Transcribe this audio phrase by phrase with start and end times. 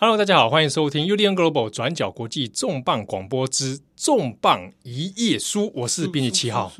[0.00, 6.72] Hello，大家好，欢迎收听 UDN Global 转角国际重磅广播之重磅一页书，我是编辑七号。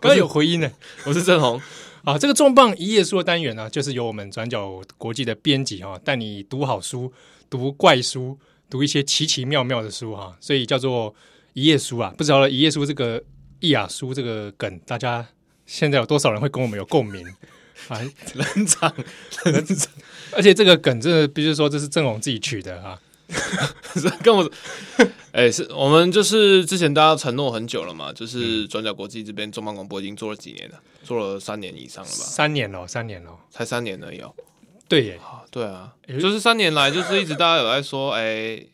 [0.00, 0.72] 刚刚有回音呢，
[1.04, 1.60] 我是郑红。
[2.02, 7.12] 啊，这个重磅一页书的单元呢，就是由我们转角国际的编辑哈，带你读好书，
[7.50, 8.38] 读怪书，
[8.70, 11.14] 读一些奇奇妙妙的书哈，所以叫做
[11.52, 12.14] 一页书啊。
[12.16, 13.22] 不知道一页书这个
[13.58, 15.28] 一雅书这个梗，大家
[15.66, 17.22] 现在有多少人会跟我们有共鸣？
[17.88, 18.00] 啊，
[18.34, 18.94] 冷场，
[19.44, 19.88] 冷场，
[20.32, 23.00] 而且这个梗真的必须说这是郑红自己取的 哈，
[24.22, 24.50] 跟我，
[25.32, 32.16] 哎、欸，是我们就是之前大家承诺很久了嘛，就是转角国际这边重磅广播已经做了几年了，做了三年以上了吧？
[32.16, 34.34] 三年了，三年了，才三年而已哦。
[34.88, 38.68] 对耶，对啊，就是三年来就是一直大家有在说，哎、欸。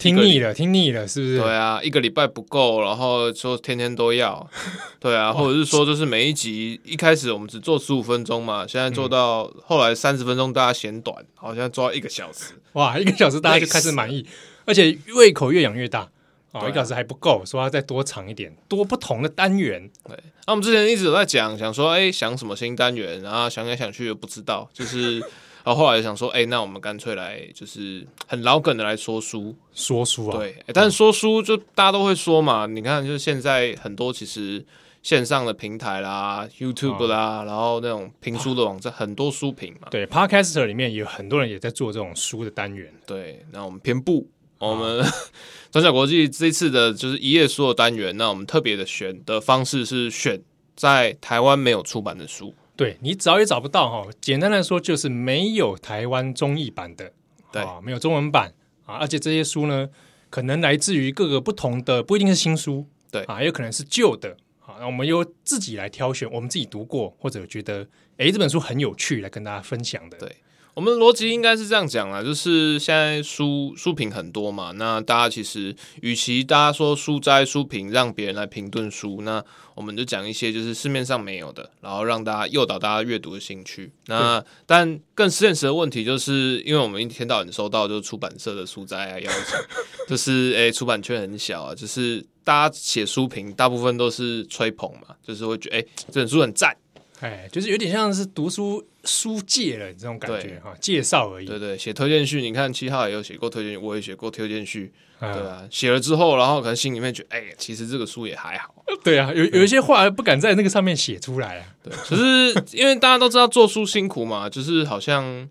[0.00, 1.38] 听腻了，听腻了，是不是？
[1.38, 4.48] 对啊，一个礼拜不够，然后说天天都要，
[4.98, 14.26] 对啊，或者是说就是每一集一开始我们只做十五分钟嘛，现在做到后来三十分钟，大家嫌短，好像做到一个小时，哇，一个小时大家就开始满意，
[14.64, 16.10] 而且胃口越养越大
[16.52, 19.90] 啊，一个小时还不够，说要再多长一点，多不同的单元。
[20.08, 25.22] 对，那我们之前一直都在讲，想说哎，想什么新单元，然后想来想去又不知道，就是。
[25.70, 30.36] 然后后来想说，哎、欸，那我们干脆来，就是很老梗的来说书，说书啊。
[30.36, 32.66] 对，但是说书就大家都会说嘛。
[32.66, 34.66] 你看，就是现在很多其实
[35.00, 39.86] 线上的平台啦，YouTube 啦，哦、然后那种评书的网站，很多书评嘛。
[39.92, 42.92] 对，Podcaster 里面有很多人也在做这种书的单元。
[43.06, 45.06] 对，那我们偏不，我们
[45.70, 50.42] 转角国际这次的就是一页书的单元，那我们特别的选的方式是选
[50.74, 52.52] 在台湾没有出版的书。
[52.80, 57.12] 对，你找也找不到哈，简单来说就是没有台湾中译版的，
[57.52, 58.54] 对，没有中文版
[58.86, 59.90] 啊，而且这些书呢，
[60.30, 63.22] 可能来自于各个不同的，不一定是新书，对。
[63.24, 70.36] 啊，也有可能是旧的啊，那我们由自己来挑选，我们自己读过或者觉得，哎，这本书很有趣，来跟大家分享的，对。
[70.74, 79.44] 我们的逻辑应该是这样讲啦，就是现在书书评很多嘛，那大家其实与其大家说书斋书评让别人来评论书，那
[79.74, 83.92] 我们就讲一些就是市面上没有的，然后让大家诱导大家阅读的兴趣。
[84.06, 89.58] 那但更现实的问题就是，因为我们一天到晚收到就是出版社的书斋啊邀请，
[90.08, 96.76] 就是诶出版圈很小啊，就是大家写书评大部分都是吹捧嘛，就是会觉得诶这本书很赞。
[97.20, 101.46] 哎，就是有点像是读书书借了这种感觉哈，介绍而已。
[101.46, 108.74] 对对，写推荐序，你看七号也有写过推荐，我也写过推荐序，对啊，写了之后，然后可能心里面觉得，哎，其实这个书也还好。
[109.04, 111.66] 对啊，有有一些话不敢在那个上面写出来啊。
[111.82, 115.46] 对，可是因为大家都知道做书辛苦嘛，就是好像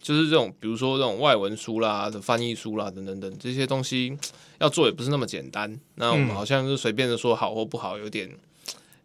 [0.00, 4.16] 就是这种，比如说这种外文书啦、的翻译书啦等等等这些东西
[4.60, 5.78] 要做也不是那么简单。
[5.96, 8.30] 那我们好像是随便的说好或不好，有点。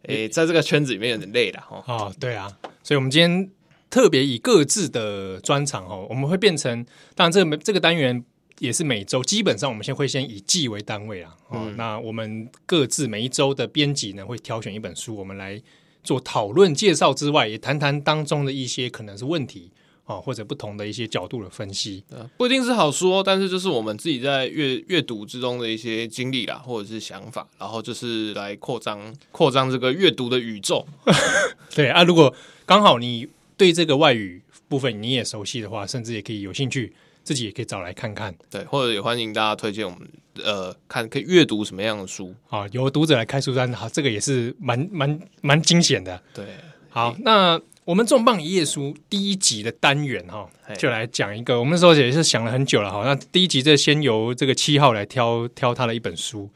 [0.04, 1.84] 诶、欸，在这个圈子里面有点累了哈。
[1.86, 2.50] 哦，对啊，
[2.82, 3.50] 所以我们今天
[3.90, 8.24] 特别以各自的专场哦，我们会变成，当然这个这个单元
[8.58, 11.36] 也是每周，基本上我们先会先以季为单位啊。
[11.48, 15.60] 哦，嗯、那我们各自每一周的编辑呢，会挑选一本书，我们来
[16.04, 19.72] 做讨论介绍之外，也谈谈当中的一些可能是问题。
[20.08, 22.02] 哦，或者不同的一些角度的分析，
[22.38, 30.86] 不一定是好说，但是就是我们自己在阅阅读之中的一些经历啦，或者是想法，然后就是来扩张扩张这个阅读的宇宙。
[31.76, 38.34] 对啊，如果刚好你对这个外语部分你也熟悉的话，甚至也可以有兴趣，自己也可以找来看看。
[38.48, 40.08] 对，或者也欢迎大家推荐我们
[40.42, 46.18] 呃看可以阅读什么样的书啊，有读者来开书单，好，这个也是蛮蛮蛮惊险的。
[46.32, 46.46] 对，
[46.88, 47.60] 好，那。
[47.88, 51.58] 我们重磅一页书第一集的单元哈，就来讲一个。
[51.58, 53.02] 我们那时候也是想了很久了哈。
[53.02, 56.50] 那第一集这先由这个七号来挑挑他的一本书。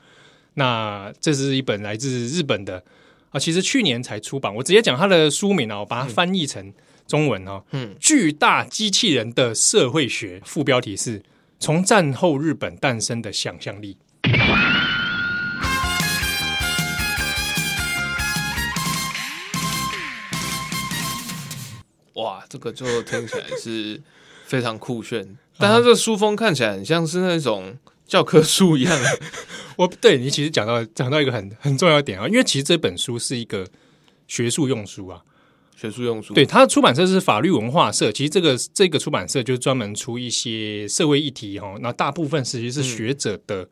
[0.52, 2.84] 那这是一本来自日本的
[3.30, 4.54] 啊，其实去年才出版。
[4.54, 6.70] 我直接讲它的书名啊，我把它翻译成
[7.06, 7.62] 中文哦。
[7.70, 11.22] 嗯，巨大机器人的社会学，副标题是
[11.58, 13.96] 从战后日本诞生的想象力。
[22.14, 24.00] 哇，这个就听起来是
[24.44, 28.98] 非常酷炫，但它这个书封看起来很像是那种教科书一样。
[29.76, 33.66] 我对你其实讲到讲到一个很很重要的点啊，因为其实这本书是一个
[34.28, 35.22] 学术用书啊，
[35.74, 36.34] 学术用书。
[36.34, 43.66] 对，它的出版社是法律文化社，其实这个这个出版社就是专门出一些社会议题哈，那大部分其实是学者的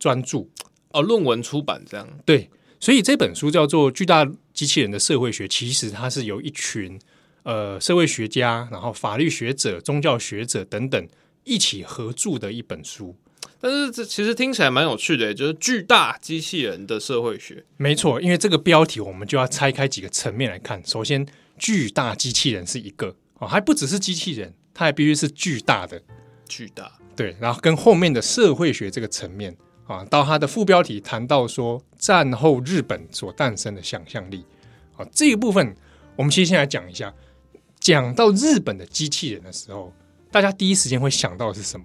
[0.00, 0.48] 专著、嗯、
[0.94, 2.08] 哦，论文出版这样。
[2.26, 2.50] 对，
[2.80, 6.98] 所以这本书叫做《巨大机器人的社会学》，其实它是由一群。
[7.44, 11.08] 呃，社会学家，然后法律学者、宗教学者等等
[11.44, 13.14] 一起合著的一本书，
[13.60, 17.62] 但是这其实听起来蛮有趣的，就是巨大机器人的社会学。
[17.76, 20.82] 没错，因为这个标题我们就要拆开几个层面来看。
[20.86, 21.26] 首先，
[21.58, 26.00] 巨大机器人是一个哦，还不只是机器人，它还必须是巨大的
[26.48, 29.54] 巨大，对，然后跟后面的社会学这个层面
[29.86, 34.46] 啊，到它的副标题谈到说战后日本所诞生的想象力
[34.96, 35.76] 啊，这一部分
[36.16, 37.12] 我们其实先来讲一下。
[37.84, 39.92] 讲到日本的机器人的时候，
[40.32, 41.84] 大家第一时间会想到的是什么？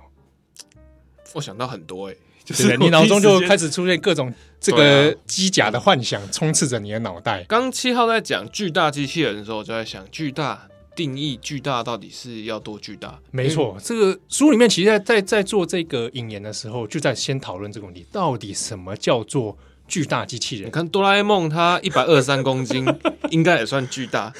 [1.33, 7.43] 我想到很多哎、欸， 就是你脑中就开始出现各种这个机甲的幻想，充斥着你的脑袋。
[7.49, 10.67] 刚七号在讲巨大机器人的时候，我就在想巨大。
[10.95, 13.17] 定义巨大到底是要多巨大？
[13.31, 19.57] 没错，这个书里面其实在在在做这个引言的时候，就在先讨论这个问题：到底什么叫做
[19.87, 20.67] 巨大机器人？
[20.67, 22.85] 你看哆啦 A 梦，它一百二十三公斤，
[23.31, 24.33] 应该也算巨大。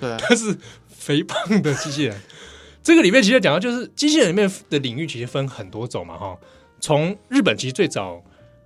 [0.00, 0.56] 对啊，但是
[1.06, 2.20] 肥胖的机器人。
[2.82, 6.36] 这个里面其实讲到，就是机器人里面的领域其实分很多种嘛，哈。
[6.80, 8.20] 从日本其实最早，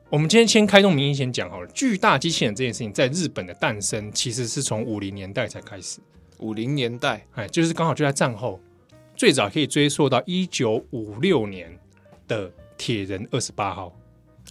[0.09, 6.01] 我们今天先开动明义先讲好了，巨大机器人这件事情在日本的诞生，其实是从五零年代才开始。
[6.39, 8.59] 五零年代，哎，就是刚好就在战后，
[9.15, 11.79] 最早可以追溯到一九五六年
[12.27, 13.95] 的铁人二十八号。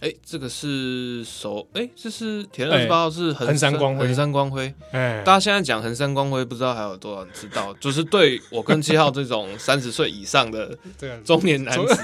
[0.00, 4.72] 哎，这个是手，哎，这是铁人二十八号是横山光辉，横山光辉。
[4.92, 7.74] 哎，大家现在讲横山光辉，不知道还有多少人知道？
[7.80, 10.76] 就是对我跟七号这种 三十岁以上的
[11.24, 12.02] 中年男子，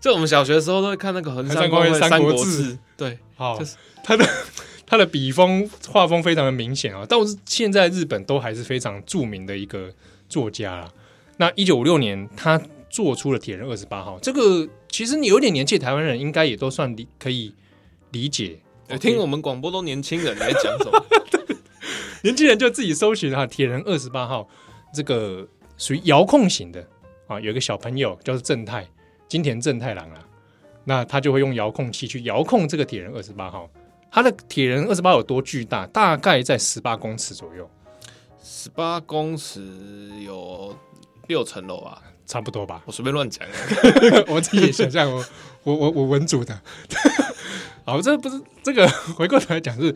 [0.00, 4.26] 就我们小学的时候都会看那个横山光辉《三国志》，对，好，就是他的。
[4.88, 9.90] 他的笔锋画风非常的明显啊，但是现在日本都还是非常著名的一个
[10.28, 10.88] 作家啦。
[11.38, 17.54] 那一九五六年，他做出了铁人二十八号，这个其实你有点年纪，台湾人应该也都算理可以
[18.12, 18.60] 理解。
[18.88, 21.06] 我听我们广播都年轻人来讲什么？
[22.22, 24.48] 年轻人就自己搜寻哈，铁人二十八号
[24.94, 25.46] 这个
[25.76, 26.86] 属于遥控型的
[27.26, 28.88] 啊，有一个小朋友叫做正太
[29.28, 30.26] 金田正太郎啊，
[30.84, 33.68] 那他就会用遥控器去遥控这个铁人二十八号。
[34.10, 35.86] 他的铁人二十八有多巨大？
[35.88, 37.68] 大概在十八公尺左右，
[38.42, 39.60] 十八公尺
[40.24, 40.74] 有
[41.26, 42.82] 六层楼吧，差不多吧。
[42.84, 43.46] 我随便乱讲，
[44.28, 45.24] 我自己也想象我
[45.62, 46.60] 我我我文组的。
[47.84, 49.94] 好，这不是这个 回过头来讲是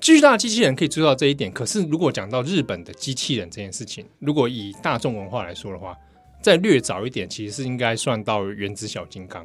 [0.00, 1.52] 巨大机器人可以做到这一点。
[1.52, 5.96] 可是如果讲到日本的机器人这件事情，如果以大众文化来说的话，
[6.40, 9.44] 再略早一点，其实是应该算到原子小金刚。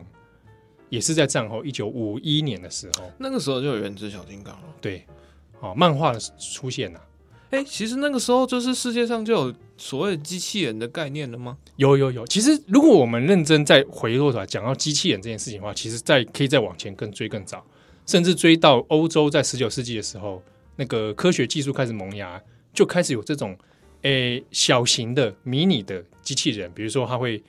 [0.89, 4.63] 也是在战后一九五一年的时候，那个时候就有原子小金刚了。
[4.81, 5.05] 对，
[5.59, 7.05] 哦，漫画的出现呐、啊，
[7.51, 11.57] 哎、欸，其实那个时候就是世界上就有所谓机器人的概念了吗？
[11.77, 12.25] 有有有。
[12.27, 17.65] 其实如果我们认真再回过头来讲到机器人这件事情的话，其实再可以再往前更追更早，
[18.05, 20.41] 甚至追到欧洲在十九世纪的时候，
[20.75, 22.41] 那个科学技术开始萌芽，
[22.73, 23.57] 就开始有这种
[24.03, 27.41] 诶、欸、小型的迷你的机器人，比如说它会。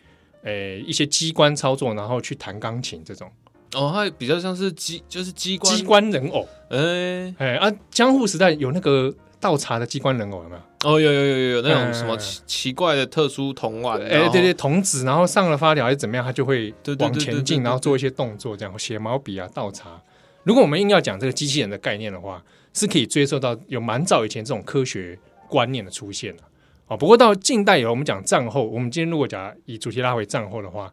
[0.43, 3.31] 诶、欸，一些机关操作，然后去弹钢琴这种
[3.75, 6.49] 哦，它比较像是机，就是机关机关人偶。
[6.71, 10.63] 哎哎、啊，江户时代有那个倒茶的机关人偶有没有？
[10.85, 20.01] 哦，有有有有有那种什么奇奇怪的特殊铜碗，哎、欸，对对，童子，然后上了发条还是怎么样，他就会往前进，然后做一些动作，这样写毛笔啊，倒茶。
[20.45, 22.43] 如果我们硬要讲这个机器人的概念的话，
[22.73, 26.43] 是可以追溯到有蛮早以前这种科学观念的出现的。
[26.87, 30.93] 啊，不过到近代以后，我们讲战后，我们今天如果讲以主题拉回战后的话，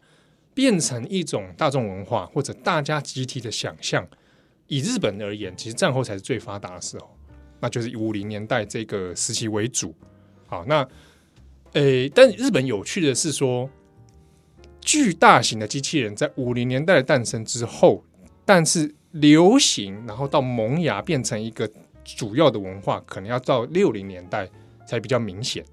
[0.53, 4.07] 变成一种大众文化或者大家集体的想象。
[4.67, 7.16] 以日本而言，其实战后才是最发达的时候，
[7.59, 9.93] 那就是以五零年代这个时期为主。
[10.47, 10.87] 好，那
[11.73, 13.69] 诶，但日本有趣的是说，
[14.81, 18.03] 巨大型的机器人在五零年代的诞生之后，
[18.45, 21.69] 但是流行，然后到萌芽变成一个
[22.03, 24.49] 主要的文化，可能要到六零年代
[24.87, 25.65] 才比较明显。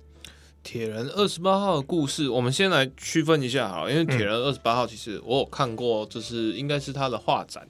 [0.62, 7.68] 铁人二十八号的故事，我们先来区分一下哈，因为铁人二十八号其实我有看过，就是应该是他的画展，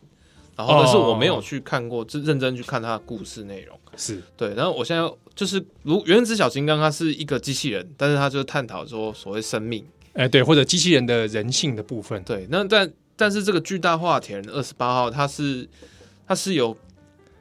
[0.56, 3.78] 然后但是我没有去看过，就认真去看他的故事内容。
[3.96, 9.84] 是对，然后我现在就是如原子小金刚，它是一个机器人，但是它就是探讨说所谓生命，
[10.14, 12.20] 哎、欸，对，或者机器人的人性的部分。
[12.24, 15.68] 对，那但但是这个巨大化铁人二十八号，它是
[16.26, 16.76] 它是有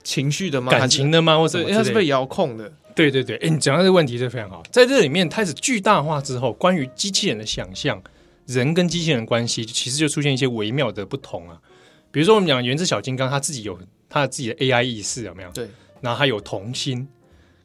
[0.04, 0.72] 情绪的吗？
[0.72, 1.40] 感情的吗？
[1.40, 2.72] 或者它是被遥控的。
[2.96, 4.62] 对对对，哎，你讲到这个问题是非常好。
[4.70, 8.00] 在这里面开始巨大化之后，关于机器人的想象，
[8.46, 11.58] 人跟机器人关系，其实就出现一些微妙的不同啊。
[12.14, 13.78] 比如说，我们讲原子小金刚，他自己有
[14.08, 15.50] 他的自己的 AI 意识，有没有？
[15.50, 15.68] 对。
[16.00, 17.08] 然后他有童心，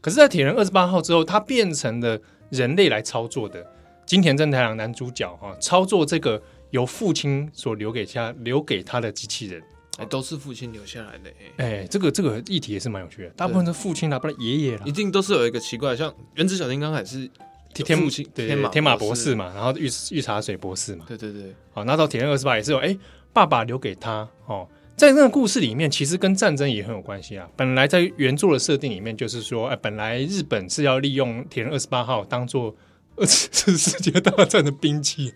[0.01, 3.67] 可是，在铁人二十八号之后，他变成了人类来操作的。
[4.07, 9.63] 金田正太郎男主角哈，操作这个由父亲所留给下留给他的机器人。
[9.99, 11.31] 哎，都是父亲留下来的。
[11.59, 13.29] 哎，这个这个议题也是蛮有趣的。
[13.31, 17.29] 大部分是父亲啦，不然爷爷啦，一定都是有一个奇怪，像原子小金刚还是
[17.75, 21.53] 天父亲，对天马天马博士嘛，然后御御茶水博士嘛，对对对。
[21.73, 22.97] 好，那到铁人二十八也是有，哎，
[23.33, 27.49] 爸爸留给他哦，在那个故事里面，其实跟战争也很有关系啊。
[27.57, 32.75] 本来在原作的设定里面，就是说，哎，本来日本是要利用铁人二十八号当做
[33.17, 35.35] 二次世界大战的兵器，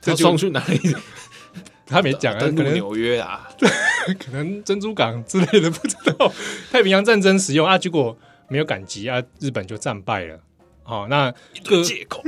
[0.00, 0.78] 这送去哪里？
[1.88, 3.48] 他没讲啊，可能纽约啊，
[4.18, 6.32] 可能珍珠港之类的，不知道。
[6.70, 8.16] 太平洋战争使用啊，结果
[8.48, 10.40] 没有赶集啊，日本就战败了。
[10.82, 11.32] 好，那
[11.64, 12.22] 个借口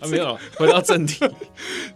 [0.00, 1.26] 啊，没有回到正题。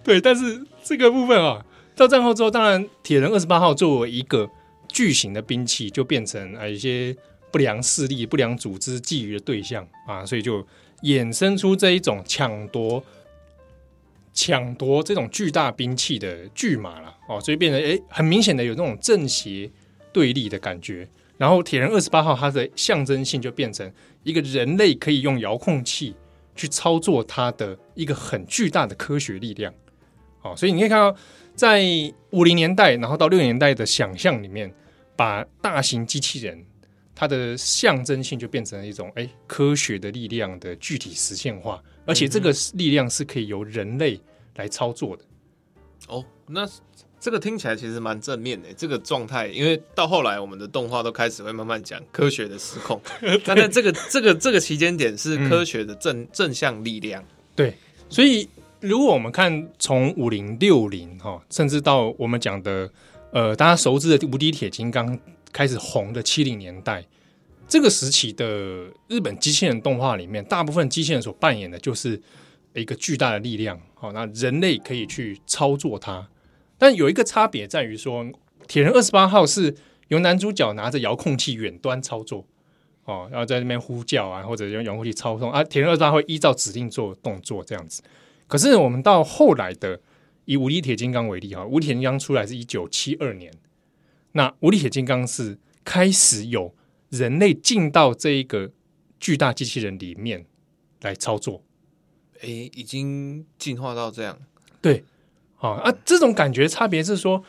[0.05, 1.65] 对，但是这个部分啊，
[2.03, 4.51] 到战后之后，当然铁人二十八号作为一个
[4.89, 7.17] 巨型的兵器，就变成啊一些
[7.53, 10.67] 不良势力、不良组织觊觎的对象啊，所以就
[11.03, 13.03] 衍生出这一种抢夺。
[14.35, 19.71] 抢夺这种巨大兵器的巨马了哦，所以变成诶很明显的有那种正邪
[20.11, 21.07] 对立的感觉。
[21.37, 23.93] 然后铁人二十八号它的象征性就变成
[24.23, 26.15] 一个人类可以用遥控器
[26.57, 29.71] 去操作它的一个很巨大的科学力量。
[30.41, 31.15] 哦，所以你可以看到，
[31.63, 31.81] 在
[32.31, 34.69] 五零年代，然后到六零年代的想象里面，
[35.15, 36.61] 把大型机器人
[37.15, 41.81] 它的象征性就变成了一种诶科学的力量的具体实现化。
[42.05, 44.21] 而且这个力量是可以由人类
[44.57, 45.23] 来操作的。
[46.09, 46.69] 哦，那
[47.21, 48.75] 这个听起来其实蛮正面的。
[48.77, 53.01] 这个状态，因为到后来我们的动画都开始会慢慢讲科学的失控，
[53.47, 57.25] 但在这个这个这个期间点是科学的正、嗯、正向力量。
[57.55, 57.73] 对，
[58.09, 58.49] 所以
[58.83, 62.91] 如果我们看从五零六零哈，甚至到我们讲的
[63.31, 65.17] 呃大家熟知的无敌铁金刚
[65.53, 67.05] 开始红的七零年代。
[67.69, 68.47] 这个时期的
[69.07, 72.21] 日本机器人动画里面，大部分机器人所扮演的就是
[72.75, 73.81] 一个巨大的力量。
[73.95, 76.29] 好，那人类可以去操作它，
[76.77, 78.27] 但有一个差别在于说，
[78.67, 79.77] 铁人二十八号是
[80.09, 82.45] 由男主角拿着遥控器远端操作，
[83.05, 88.03] 哦，然后在那边呼叫啊，或者用遥控器操纵啊，铁人二十八会依照指令做动作这样子。
[88.47, 90.01] 可是我们到后来的
[90.45, 93.53] 以无敌铁金刚为例哈，无敌铁金刚出来是一九七二年，
[94.33, 96.75] 那无敌铁金刚是开始有。
[97.13, 98.71] 人类进到这一个
[99.21, 100.47] 巨大机器人里面
[101.03, 101.63] 来操作，
[102.41, 104.39] 诶，已经进化到这样，
[104.81, 105.05] 对，
[105.59, 107.45] 啊啊，这种感觉差别是说，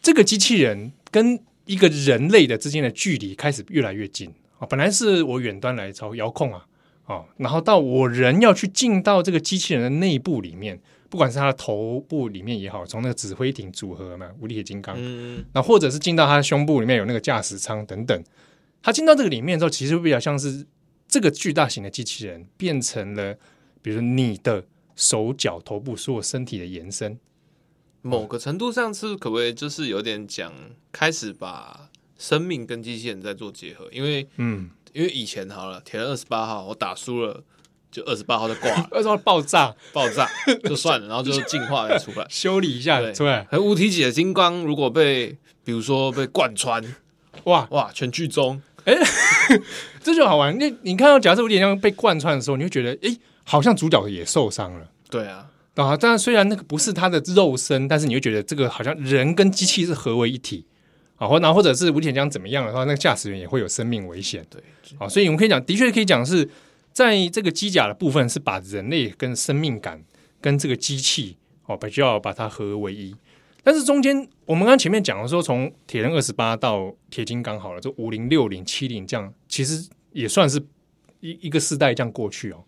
[0.00, 4.66] 这个机器人跟一个人类的之间的距离开始越来越近啊。
[4.66, 6.64] 本来是我远端来操遥控啊，
[7.04, 10.80] 啊，然后到我人要去进到这个机器人的内部里面。
[11.10, 18.24] 不管是它的头部里面也好，从那个指挥艇组合嘛，无敌铁金刚，嗯，那或者是进到它的胸部里面有那个驾驶舱等等，
[18.82, 20.66] 它进到这个里面之后，其实比较像是
[21.06, 23.38] 这个巨大型的机器人变成了，
[23.80, 24.64] 比如你的
[24.96, 27.16] 手脚、头部所有身体的延伸。
[28.02, 30.52] 某个程度上是可不可以就是有点讲，
[30.90, 33.88] 开始把生命跟机器人在做结合？
[33.92, 37.42] 因为，嗯，因为以前好了，铁人二十八号我打输了。
[37.94, 40.28] 就二十八号就挂了， 二十八号爆炸，爆炸
[40.64, 43.46] 就算了，然后就进化再出来，修理一下对出来。
[43.52, 46.82] 而无敌铁金刚如果被，比如说被贯穿，
[47.44, 49.62] 哇哇全剧终，哎、欸，
[50.02, 50.58] 这就好玩。
[50.58, 54.88] 你你看到假设有点像被贯穿的时候，你会觉得，哎、欸，好像主角也受伤了。
[55.08, 60.66] 对啊，啊，当然虽然那个不是他的肉身，但是你会觉得这个好像人跟机器是合为一体
[61.16, 64.44] 啊，或然后或者是无敌铁金怎么样的话，那个驾驶员也会有生命危险。
[64.50, 64.62] 对，
[64.98, 66.48] 啊，所以我们可以讲，的确可以讲是。
[66.94, 70.00] 在这个机甲的部分是把人类跟生命感
[70.40, 73.12] 跟这个机器哦，比较把它合为一。
[73.64, 74.16] 但是中间
[74.46, 80.64] 我们刚刚前面讲的说，从铁人二十八到铁金刚好了，就五零六零七零这样，其实也算是
[81.18, 82.64] 一一个世代这样过去哦。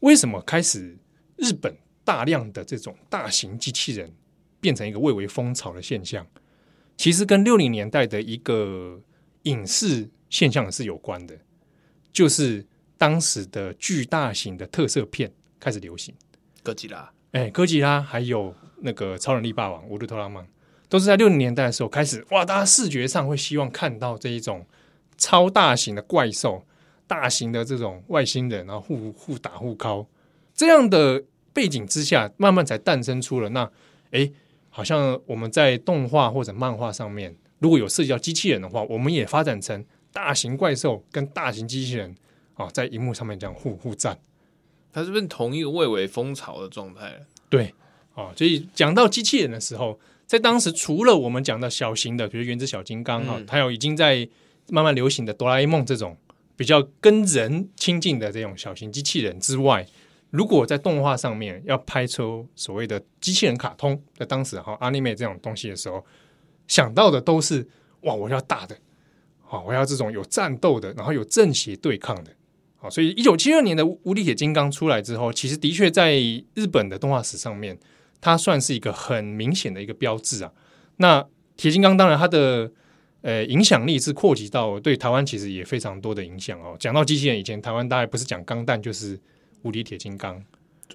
[0.00, 0.98] 为什么开始
[1.36, 4.12] 日本大量的这种大型机器人
[4.60, 6.26] 变成一个蔚为风潮的现象？
[6.96, 9.00] 其实跟六零年代的一个
[9.42, 11.36] 影视现象是有关的，
[12.12, 12.66] 就是。
[12.96, 16.14] 当时的巨大型的特色片开始流行，
[16.62, 20.46] 哥吉拉，哎，哥吉拉，还有那个超能力霸王、乌鲁特拉曼，
[20.88, 22.24] 都是在六零年代的时候开始。
[22.30, 24.64] 哇，大家视觉上会希望看到这一种
[25.18, 26.64] 超大型的怪兽、
[27.06, 30.06] 大型的这种外星人，然后互互打互敲
[30.54, 33.70] 这样的背景之下，慢慢才诞生出了那
[34.12, 34.30] 哎，
[34.74, 42.14] 好像我们在动画或者漫画上面，如果有涉及到机器人的话，我们也发展成大型怪兽跟大型机器人。
[42.56, 44.16] 啊，在荧幕上面这样互互战，
[44.92, 47.20] 它是不是同一个蔚为风潮的状态？
[47.48, 47.74] 对，
[48.14, 54.28] 啊，所以讲到机器人的时候，在当时除了我们讲到小型的，比如原子小金刚啊，还有已经在
[54.68, 56.16] 慢慢流行的哆啦 A 梦这种
[56.56, 59.84] 比较跟人亲近的这种小型机器人之外，
[60.34, 66.04] 如果在动画上面要拍出所谓的机器人卡通，在当时哈 anime 这种东西的时候，
[66.66, 67.64] 想到的都是
[68.00, 68.76] 哇，我要大的，
[69.42, 72.32] 好，我要这种有战斗的，然后有正邪对抗的。
[72.90, 76.16] 所以，一九七二年的无敌铁金刚出来之后，其实的确在
[76.54, 77.78] 日本的动画史上面，
[78.20, 80.52] 它算是一个很明显的一个标志啊。
[80.96, 81.24] 那
[81.56, 82.70] 铁金刚当然它的
[83.22, 86.76] 呃影响力是扩及到对台湾，其实也非常多的影响哦。
[86.78, 89.18] 讲到机器人，以前台湾大概不是讲钢弹就是
[89.64, 90.42] 无敌铁金刚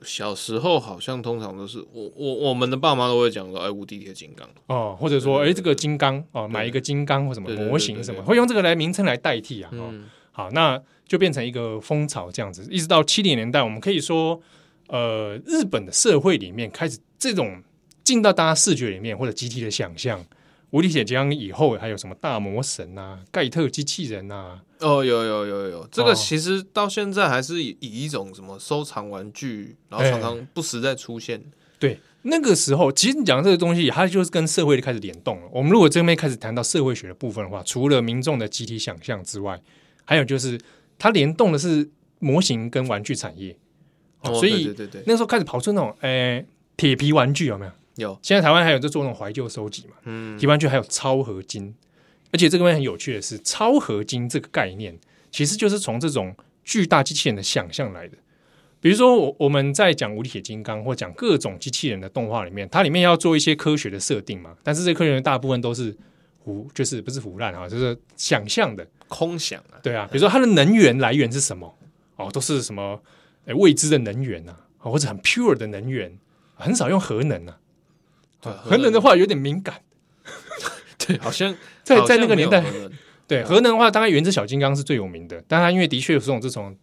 [0.02, 9.70] 小时候好像通常都是我我我们的爸妈都会讲说，哎，无敌铁金刚哦，或者说，哎，这个金刚哦，买一个金刚或什么模型什么，会用这个来名称来代替啊。
[9.74, 9.94] 哦，
[10.32, 14.40] 好，那就变成一个风潮这样子，一直到七零年代，我们可以说，
[14.88, 17.62] 呃，日本的社会里面开始这种
[18.04, 20.24] 进到大家视觉里面或者集体的想象。
[20.70, 24.62] 无敌铁金刚以后还有什么大魔神啊、盖特机器人啊？
[24.80, 31.44] 哦，有有有有，这个其实到现在还是以以一种什么收藏玩具，然后常常不时在出现。
[31.78, 35.48] 对，那个时候其实你讲的这个东西，它就是跟社会开始联动了。
[35.52, 39.62] 我们如果这边开始谈到社会学的部分的话，除了民众的集体想象之外，
[40.06, 40.60] 还有就是
[40.98, 43.58] 它联动的是模型跟玩具产业。
[44.22, 46.46] 哦，所以对对对，那个时候开始跑出那种诶
[46.76, 47.72] 铁皮玩具，有没有？
[47.96, 49.96] 有，现在台湾还有在做那种怀旧收集嘛？
[50.04, 51.74] 嗯，皮玩具还有超合金，
[52.32, 54.98] 而且这个很有趣的是，超合金这个概念
[55.32, 58.18] 其实就是从这种巨大机器人的想象来的。
[58.82, 65.94] 比如说，我我们在讲无理铁金刚或讲各种机器人的动画里面，它里面要做一些科学的设定嘛，但是这科学大部分都是
[66.38, 69.76] 胡，就是不是胡乱啊，就是想象的空想啊。
[69.84, 71.78] 对啊，比如说它的能源来源是什么？
[72.16, 73.02] 哦，都是什么
[73.46, 76.18] 诶未知的能源啊，或者很 pure 的能源，
[76.56, 77.58] 很少用核能啊。
[78.42, 79.82] 核能的话有点敏感，
[81.10, 82.64] 对，好像在在那个年代，
[83.28, 86.78] 对核能的话，大概原子小金刚是最有名的，但它因为的确有这种这种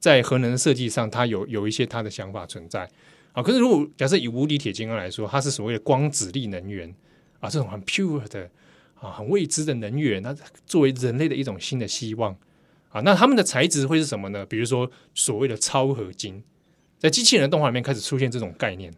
[0.00, 2.88] 在核能的设计上，它有有一些它的想法存在
[3.32, 3.40] 啊。
[3.40, 6.92] 可是如果假设以无敌铁金刚来说，它是所谓的光子力能源
[7.38, 8.50] 啊，这种很 pure 的
[9.00, 10.34] 啊，很未知的能源，那
[10.66, 12.36] 作为人类的一种新的希望
[12.88, 14.44] 啊，那他们的材质会是什么呢？
[14.46, 16.42] 比如说所谓的超合金，
[16.98, 18.92] 在机器人的动画里面开始出现这种概念。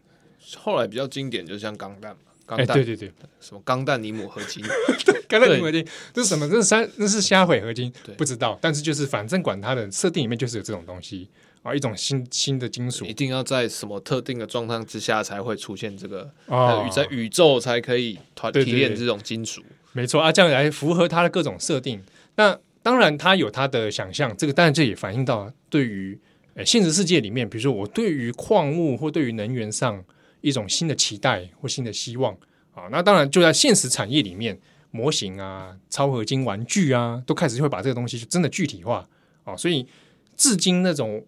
[0.57, 4.63] 后来比较经典，就像钢弹嘛，钢弹、欸，对对对，什么钢弹尼姆合金，
[5.29, 6.47] 钢弹尼姆合金，这是什么？
[6.49, 8.59] 这是三，那是虾毁合金，不知道。
[8.61, 11.29] 但是就是反正管它的设定里面就是有这种东西
[11.61, 22.03] 啊，一种新新的金属，一定要在什么特定的状态之下才会出现这个，哦，在宇宙才可以团提炼这种金属，没错啊，这样来符合它的各种设定。
[22.35, 26.19] 那当然，它有它的想象，这个当然这也反映到对于
[26.55, 30.03] 诶现实世界里面，比如说我对于矿物或对于能源上。
[30.43, 32.37] 一种新的期待或新的希望
[32.73, 34.59] 啊，那当然就在现实产业里面，
[34.91, 39.07] 模型啊、超合金玩具啊，都开始就会把这个东西就真的具体化
[39.45, 39.55] 啊。
[39.55, 39.87] 所以
[40.35, 41.25] 至今那种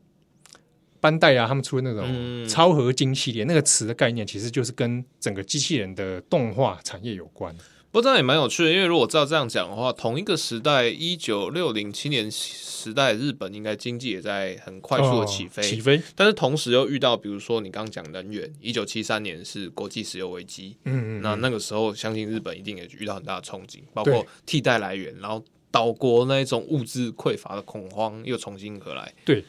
[1.00, 7.56] 班代啊，他们出的那种超合金系列，那个词的概念，其实就是跟整个机器人的动画产业有关。
[7.96, 16.02] 不过这样也蛮有趣的，因为如果照这样讲的话，同一个时代，一九六零七年时代，日本应该经济也在很快速的起飞，起飞。
[16.14, 29.14] 但是同时又遇到，比如说你刚刚讲能源，一九七三年是国际石油危机，嗯嗯，那那个时候相信日本一定也遇到很大的冲击，包括替代来源，然后岛国那一种物资匮乏的恐慌又重新回来。
[29.24, 29.42] 对，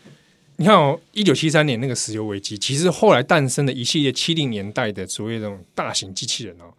[0.58, 6.72] 你看哦，一九七三年那个石油危机，其实后来诞生的一系列七零年代的所谓这种大型机器人哦。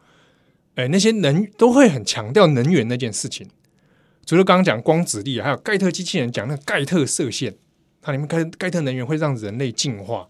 [0.77, 3.47] 哎，那些能都会很强调能源那件事情。
[4.27, 7.55] 除了刚刚讲光子力，还有盖特机器人讲那个盖特射线，
[7.99, 10.27] 它里面盖盖特能源会让人类进化。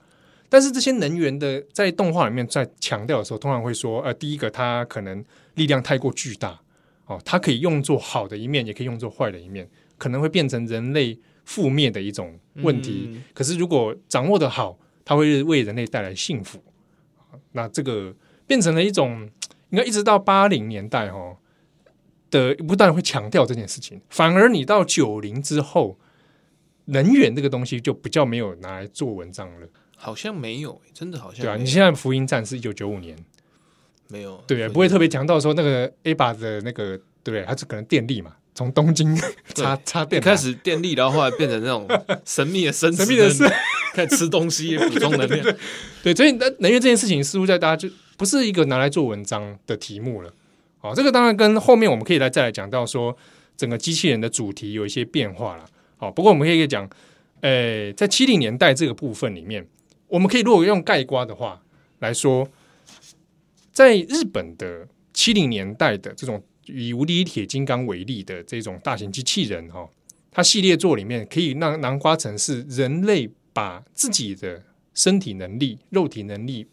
[0.47, 5.21] 但是这些能源的在动画里面在强调的时候，通常会说，呃，第一个它可能
[5.55, 6.57] 力量太过巨大，
[7.07, 13.09] 哦，它可以用作好的一面，也可以用作坏的一面，可能会变成人类覆灭的一种问题。
[13.09, 16.63] 嗯、可是如果掌握的好，它会为人类带来幸福。
[17.51, 18.15] 那这个
[18.47, 19.29] 变成了一种。
[19.69, 21.37] 应该一直到八零年代哦
[22.29, 25.97] 的不断会强调这件事情，反而你到九零之后，
[26.85, 29.67] 能源这个东西就比较没有拿来做文章了。
[29.95, 31.55] 好像没有，真的好像对啊。
[31.55, 33.17] 你现在福音战是一九九五年
[34.09, 37.43] 没有，对啊，不会特别强调说那个 A 把的那个对不对？
[37.43, 39.15] 它是可能电力嘛，从东京
[39.55, 41.87] 插插电开始电力，然后后来变成那种
[42.25, 43.43] 神秘的神神秘的事，
[43.93, 45.55] 开始吃东西补充能量。
[46.03, 47.89] 对，所以能能源这件事情似乎在大家就。
[48.17, 50.33] 不是一个拿来做文章的题目了，
[50.79, 53.15] 好，这个当然跟后面我们可以来再来讲到说
[53.55, 55.65] 整个机器人的主题有一些变化了，
[55.97, 56.89] 好，不过我们可以讲，
[57.41, 59.65] 诶，在七零年代这个部分里面，
[60.07, 61.61] 我们可以如果用盖瓜的话
[61.99, 62.49] 来说，
[63.71, 69.87] 在日本的七零年代的这种以无敌铁金刚为例的这种大型机器人哈，
[70.31, 74.63] 它系列作里面可以让南瓜城是人类把自己的
[74.95, 76.65] 身体能力、肉体能力。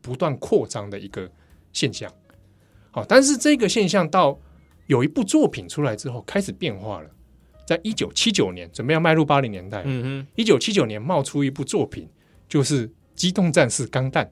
[0.00, 1.30] 不断扩张的一个
[1.72, 2.10] 现象，
[2.90, 4.38] 好，但是这个现象到
[4.86, 7.10] 有一部作品出来之后开始变化了。
[7.66, 12.08] 在一九七九年，准备要迈入八零年代，嗯哼，一九七九年冒出一部作品，
[12.48, 14.28] 就是《机动战士钢弹》。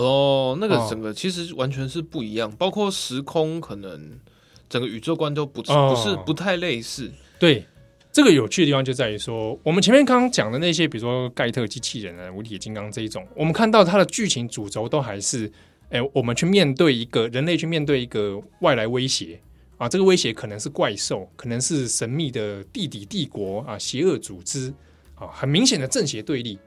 [0.00, 4.20] 哦，那个整个其实完全是不一样，包括时空可能
[4.68, 7.10] 整个宇宙观都不不是不太类似。
[7.40, 7.66] 对，
[8.12, 15.50] 这个有趣的地方就在于说，我们前面刚刚讲的那些，比如说盖特机器人啊、无铁金刚这一种，我们看到它的剧情主轴都还是，
[15.88, 19.40] 哎，我们去面对一个人类去面对一个外来威胁
[19.78, 24.70] 啊，这个威胁可能是怪兽，可能是神秘的地底帝国啊，邪恶组织
[25.14, 26.58] 啊，很明显的正邪对立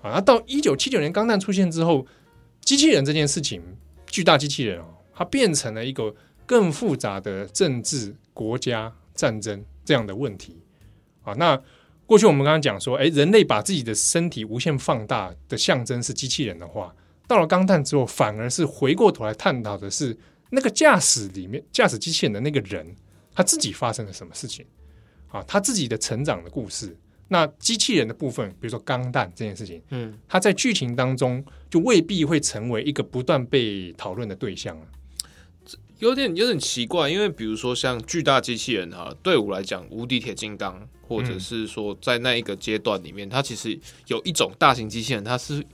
[0.00, 0.12] 啊。
[0.12, 2.06] 那到一九七九年钢弹出现之后，
[2.62, 3.60] 机器人这件事情，
[4.06, 6.14] 巨大机器人啊，它变成了一个
[6.46, 10.56] 更复杂的政治、国家战争这样的问题。
[11.26, 11.60] 啊，那
[12.06, 16.94] 过去我们刚刚讲说，哎，人类把自己的身体无限放大的象征是机器人的话，
[17.26, 20.16] 到了钢弹之后，反而是回过头来探讨的是
[20.50, 22.94] 那个驾驶里面驾驶机器人的那个人，
[23.34, 24.64] 他自己发生了什么事情
[25.26, 25.42] 啊？
[25.48, 26.96] 他自己的成长的故事。
[27.28, 34.86] 那机器人的部分，比如说钢弹这件事情，嗯，他在剧情当中就未必会成为一个不断被讨论的对象了。
[35.98, 40.88] 有点有点奇怪，因为比如说像巨大机器人哈，对我来讲，无敌铁金刚。
[41.08, 45.64] 或者是说，在那一个阶段里面，它其实有一种大型机器人，它是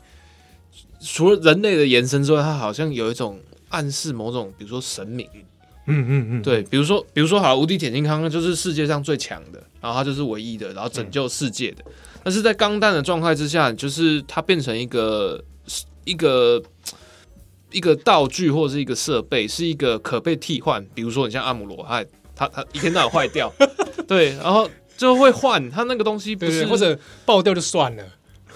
[1.01, 3.41] 除了人类的延伸之外，它好像有一种
[3.71, 5.29] 暗示某种，比如说神明。
[5.85, 11.85] 嗯嗯嗯，对，比如说，比如说，好，无敌铁金刚就是世界上最强的，然后它就是唯一的，然后拯救世界的。
[12.23, 15.45] 但是在钢弹的状态之下，就是它变成一个
[16.05, 16.63] 一个
[17.73, 20.87] 一个道具或者是一个设备，是一个可被替换。
[20.95, 22.05] 比如说，你像阿姆罗，他
[22.37, 23.53] 他他一天到晚坏掉，
[24.07, 24.71] 对，然后。
[25.03, 28.05] 就会换它那个东西，不是或者爆掉就算了。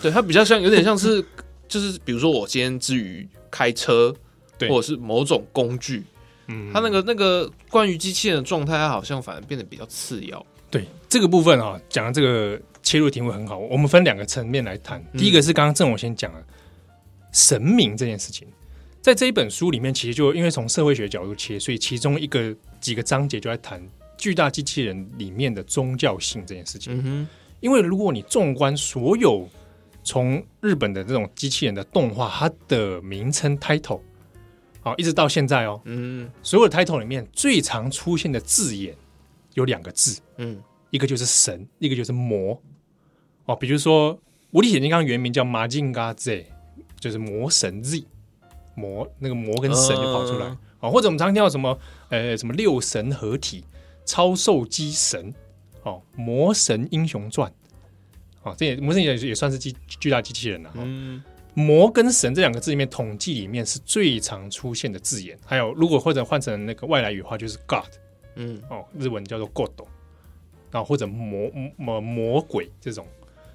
[0.01, 1.25] 对，它比较像，有点像是，
[1.67, 4.15] 就是比如说我今天之于开车，
[4.57, 6.05] 对，或者是某种工具，
[6.47, 10.47] 嗯，它那个那个关于机器人的状态，它好像反而变得比较次要。
[10.71, 15.05] 对这个部分啊，讲的这个切入题目很好，我们分两个层面来谈。
[15.19, 16.41] 第一个是刚刚郑我先讲了
[17.33, 18.47] 神明这件事情，
[19.01, 23.83] 在这一本书里面，其实就因为从社会学角度切，所以其中一个几个章节就在谈。
[24.17, 27.29] 巨大机器人里面的宗教性这件事情，嗯，
[27.61, 29.47] 因为如果你纵观所有
[30.03, 34.01] 从日本的这种机器人的动画，它的名称 title，
[34.81, 38.97] 好，一直到现在哦，嗯，所有的 title 里面最常出现的字眼
[39.55, 40.59] 有两个字，嗯，
[40.91, 42.61] 一个就是神，一个就是魔，
[43.45, 44.19] 哦，比如说
[44.53, 46.47] 无敌铁金刚原名叫马金嘎 Z，
[46.99, 48.05] 就是魔神 Z，
[48.75, 53.65] 魔那个魔跟神就跑出来，啊，哦，或者我们常听到什么，呃，什么六神合体。
[54.07, 55.35] 超兽机神，
[55.83, 57.53] 哦，魔神英雄传，
[58.43, 60.73] 哦，这也魔神也也算是机巨大机器人了。
[60.77, 65.37] 嗯，魔跟神这两个字里面，统计里面是最常出现的字眼。
[65.45, 67.85] 还有，如果或者换成那个外来语的话，就是 God，
[68.37, 69.71] 嗯，哦，日文叫做 God，
[70.71, 73.05] 然后或者魔魔魔鬼这种。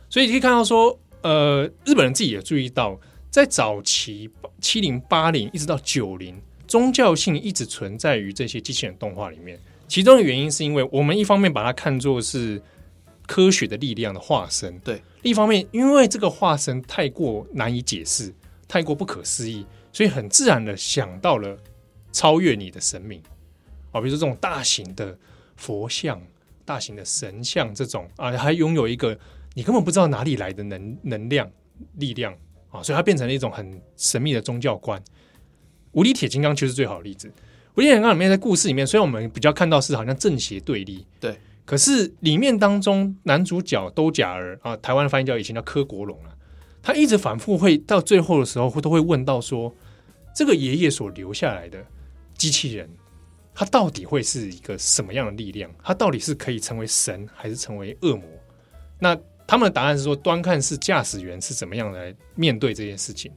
[0.09, 9.57] 所以你可以看到说，呃，日本人自己也注意到，在早期七零八零一直到九零，宗教性一直存在于这些机器人动画里面。
[9.91, 12.61] 其中的原因是因为我们一方面把它看作是
[13.27, 18.33] 科学的力量的化身，对；另一方面，因为这个化身太过难以解释，
[18.69, 21.57] 太过不可思议，所以很自然的想到了
[22.13, 23.21] 超越你的神明
[23.91, 25.17] 啊，比如说这种大型的
[25.57, 26.21] 佛像、
[26.63, 29.19] 大型的神像这种啊，还拥有一个
[29.55, 31.51] 你根本不知道哪里来的能能量、
[31.95, 32.33] 力量
[32.69, 35.03] 啊，所以它变成了一种很神秘的宗教观。
[35.91, 37.29] 无敌铁金刚就是最好的例子。
[37.75, 46.35] 无敌铁金刚里面在故事里面，虽然我们比较看到是好像正邪对立，对，可是里面当中男主角都假儿啊，台湾的翻译叫以前叫柯国龙啊，
[46.83, 49.73] 他一直反复会到最后的时候会都会问到说，
[50.35, 51.81] 这个爷爷所留下来的
[52.37, 52.89] 机器人，
[53.53, 55.71] 他到底会是一个什么样的力量？
[55.81, 58.25] 他到底是可以成为神，还是成为恶魔？
[58.99, 63.31] 那他们的答案是说，端看是驾驶员是怎么样来面对这件事情。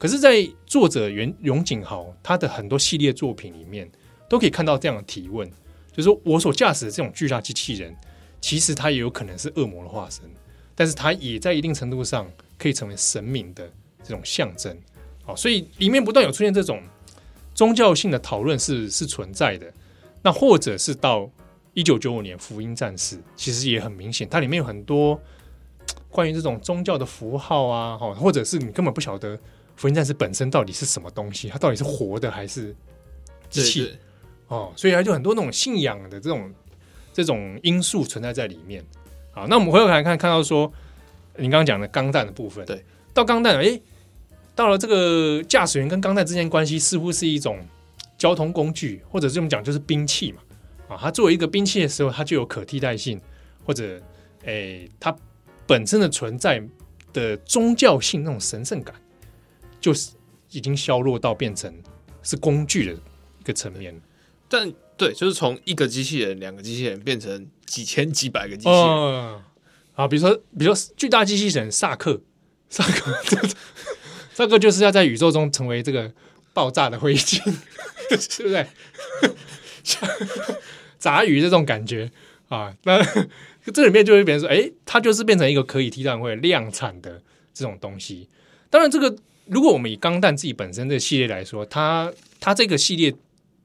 [0.00, 3.86] 可是，在作者原永井豪他的很多系列作品里面，
[4.30, 5.46] 都可以看到这样的提问，
[5.92, 7.94] 就是说我所驾驶的这种巨大机器人，
[8.40, 10.24] 其实它也有可能是恶魔的化身，
[10.74, 13.70] 但是它也在一定程度上可以成为神明的
[14.02, 14.74] 这种象征。
[15.22, 16.82] 好，所以里面不断有出现这种
[17.54, 19.70] 宗教性的讨论是是存在的。
[20.22, 21.30] 那或者是到
[21.74, 25.20] 一九九五年《福音战士》，其实也很明显，它里面有很多
[26.08, 29.38] 关于这种宗教的符号啊，或者是你根本不晓得。
[29.80, 31.48] 福音战士本身到底是什么东西？
[31.48, 32.76] 它到底是活的还是
[33.48, 33.98] 机器？
[34.48, 36.52] 哦，所以它就很多那种信仰的这种
[37.14, 38.84] 这种因素存在在里面。
[39.32, 40.70] 好，那我们回头来看，看到说
[41.36, 43.80] 你刚刚讲的钢弹的部分，对，到钢弹，哎，
[44.54, 47.58] 到了这个驾驶员跟钢弹之间关系，似乎是一种
[48.18, 50.42] 交通工具，或者这么讲就是兵器嘛。
[50.90, 53.18] 啊，它作为一个兵器的时候，它就有可替代性，
[53.64, 53.98] 或者
[54.44, 55.16] 诶，它
[55.66, 56.62] 本身的存在
[57.14, 58.94] 的宗教性那种神圣感。
[59.80, 60.10] 就是
[60.50, 61.72] 已经削弱到变成
[62.22, 63.98] 是工具的一个层面，
[64.48, 68.78] 但对，就是从一个机器人、两个机器人变成几千几百个机器人。
[68.78, 69.42] 哦、
[69.94, 72.20] 啊，比如说，比如说巨大机器人萨克，
[72.68, 73.12] 萨克，
[74.34, 76.12] 萨克就是要在宇宙中成为这个
[76.52, 77.42] 爆炸的灰烬，
[78.08, 78.66] 对不对？
[79.82, 80.06] 像
[80.98, 82.10] 杂鱼这种感觉
[82.48, 83.02] 啊，那
[83.72, 87.22] 这里面就会变成说，哎，它就是变成一个可以替代会量产的
[87.54, 88.28] 这种东西。
[88.68, 89.16] 当然，这个
[89.50, 93.12] 如果我们以钢弹自己本身这个系列来说，它它这个系列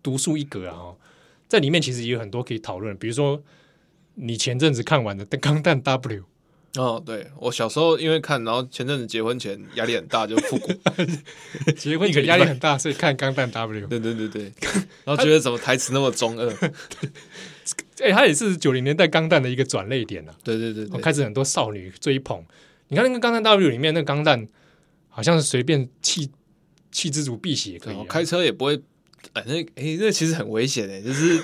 [0.02, 0.94] 独树一格啊。
[1.48, 3.42] 在里面其实也有很多可以讨论，比如说
[4.16, 6.24] 你前阵子看完的《钢弹 W》
[6.82, 10.74] 哦，对我小时候因为看，然后前阵子结婚前压力很大，就复古
[11.78, 13.86] 结婚前压力很大，所以看《钢弹 W》。
[13.88, 14.52] 对对对对，
[15.06, 16.50] 然后觉得怎么台词那么中二？
[18.00, 20.34] 哎、欸，他也是九零年代钢弹的一个转捩点啊。
[20.44, 22.44] 对对对，对，开始很多少女追捧。
[22.88, 24.48] 你看那个《钢弹 W》里面那个钢弹，
[25.16, 26.30] 好像是随便弃
[26.92, 28.82] 弃之如敝屣也可以、啊，开车也不会。
[29.32, 31.42] 哎，那哎，那其实很危险哎，就是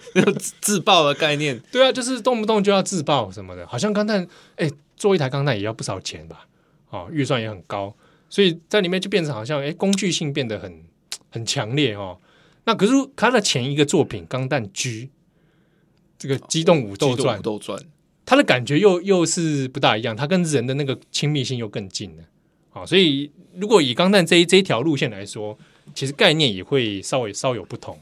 [0.62, 1.60] 自爆的概念。
[1.70, 6.48] 对啊，就是动不动就要自爆什么的，好像钢弹哎，做一台钢弹也要不少钱吧？
[6.88, 7.94] 哦，预算也很高，
[8.30, 10.82] 所以在里面就变成好像哎，工具性变得很
[11.30, 12.18] 很强烈哦。
[12.64, 15.04] 那可是他的前一个作品《钢弹 G》，
[16.18, 17.78] 这个机动武斗传，武斗传，
[18.24, 22.24] 它的感觉又又是不大一样，它跟人的那个亲密性又更近了。
[22.70, 25.58] 好，所以如果以钢弹这一这一条路线来说。
[25.92, 27.98] 其实概念也会稍微稍有不同。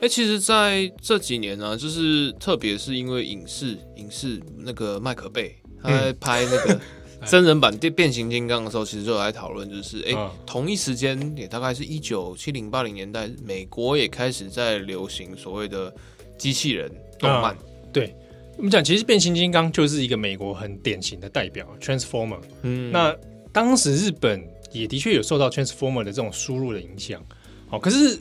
[0.00, 6.80] 哎，其实在这几年呢、啊，就是特别是因为影视影视那个麦克贝他在拍那个。
[7.24, 15.92] 真人版变变形金刚的时候，其实就来讨论，就是哎、欸，同一时间也大概是一九七零八零年代，美国也开始在流行所谓的
[16.36, 17.52] 机器人动漫。
[17.52, 17.58] 啊、
[17.92, 18.14] 对
[18.56, 22.40] 我们讲，其实变形金刚就是一个美国很典型的代表，Transformer。
[22.62, 23.16] 嗯，那
[23.52, 27.22] 当时日本也的确有受到 Transformer 的这种输入的影响。
[27.68, 28.16] 好，可是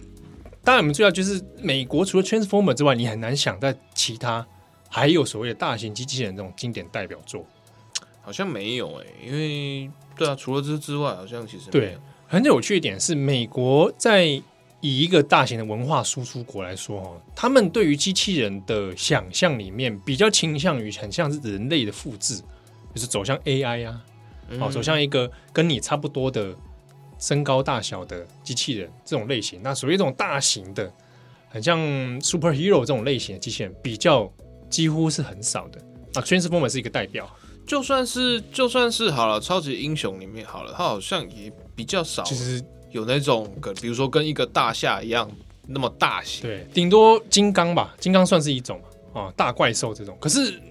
[0.64, 4.46] 当然我们注意到，就是美国除了 Transformer 之外，你很难想在其他
[4.90, 7.46] 还有所谓的大型机器人这种经典代表作。
[8.26, 11.96] 好像没有诶、欸，因为对啊，除了这之外，好像其实对
[12.28, 14.42] 很有趣一点是，美国在以
[14.82, 22.42] 一个大型的文化输出国来说，哈，他们对于机器人的想象里面比较倾向于很像是人类的复制，
[22.96, 24.02] 就是走向 AI 啊，
[24.60, 26.56] 好、嗯，走向一个跟你差不多的
[27.20, 29.62] 身高大小的机器人这种类型。
[29.62, 30.92] 那属于这种大型的，
[31.48, 31.80] 很像
[32.22, 34.32] Superhero 这种类型的机器人，比较
[34.68, 35.80] 几乎是很少的。
[36.16, 37.30] 啊，Transformer 是一个代表。
[37.66, 45.30] 就算是就算是好了，超级英雄里面好了，他好像也比较少，其实有那种跟比如说跟一个大厦一样
[45.68, 48.80] 那么大型，对，顶多金刚吧，金刚算是一种
[49.14, 50.16] 啊，大怪兽这种。
[50.22, 50.62] 可是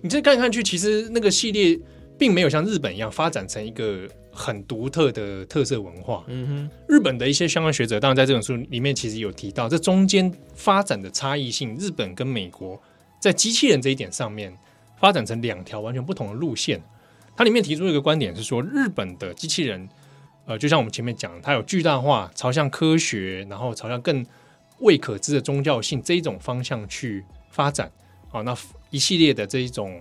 [0.00, 1.78] 你再看看去，其实那个系列
[2.18, 6.24] 并没有像日本一样发展成一个很独特的特色文化。
[6.26, 12.82] 嗯哼，日本的一些相关学者，当然在这本书里面其实有提到，这中间发展的差异性，日本跟美国
[13.20, 14.52] 在机器人这一点上面。
[14.96, 16.80] 发展成两条完全不同的路线，
[17.36, 19.88] 它里面提出一个观点是说，日本的机器人，
[20.46, 24.24] 呃，就像我们前面讲，它有巨大化，朝向科学，然后朝向更
[24.80, 27.90] 未可知的宗教性这一种方向去发展。
[28.28, 28.56] 好，那
[28.90, 30.00] 一系列的这一种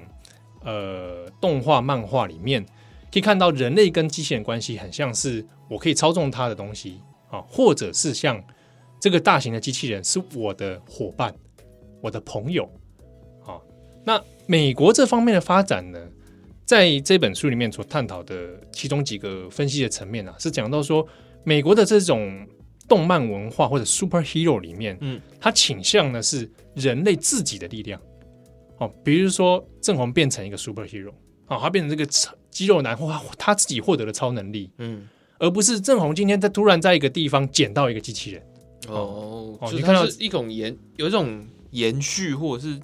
[0.63, 2.63] 呃动画漫画里面，
[3.12, 8.41] 可以看到人类跟机器人关系很像是我可以操纵它的东西啊，或者是像
[8.99, 11.36] 这个大型的机器人是我的伙伴，
[12.01, 12.69] 我的朋友。
[14.05, 14.23] 好，那。
[14.47, 15.99] 美国这方面的发展呢，
[16.65, 18.35] 在这本书里面所探讨的
[18.71, 21.03] 其中几个分析的层面啊，是讲到说，
[21.43, 22.47] 美国的这种
[22.87, 27.99] 动漫文化或者 superhero 里面，嗯，它倾向的是人类自己的力量。
[28.77, 31.09] 哦，比如说正红变成一个 superhero，
[31.47, 32.07] 啊，他变成这个
[32.51, 35.07] 肌肉男，或他自己获得了超能力，嗯，
[35.39, 38.43] 而不是正红今天他突然在一个地方捡到一个机器人。
[38.89, 42.79] 哦，哦，你看到是一种延，有一种延续，或者是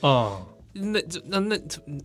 [0.00, 0.40] 啊。
[0.40, 1.56] 嗯那那那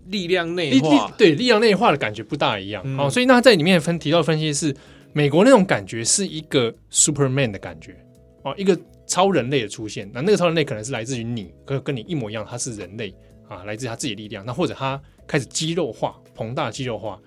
[0.05, 2.83] 力量内化，对力量内化的感觉不大一样。
[2.85, 4.75] 嗯、哦，所以那在里面分提到分析是
[5.11, 7.97] 美国那种感觉是一个 Superman 的感觉
[8.43, 10.07] 哦，一个超人类的出现。
[10.13, 13.11] 那那个超人类可能是来自于你，跟跟你一模一样，他是人类
[13.47, 14.45] 啊，来自他自己的力量。
[14.45, 17.19] 那或者他开始肌肉化、膨大肌肉化，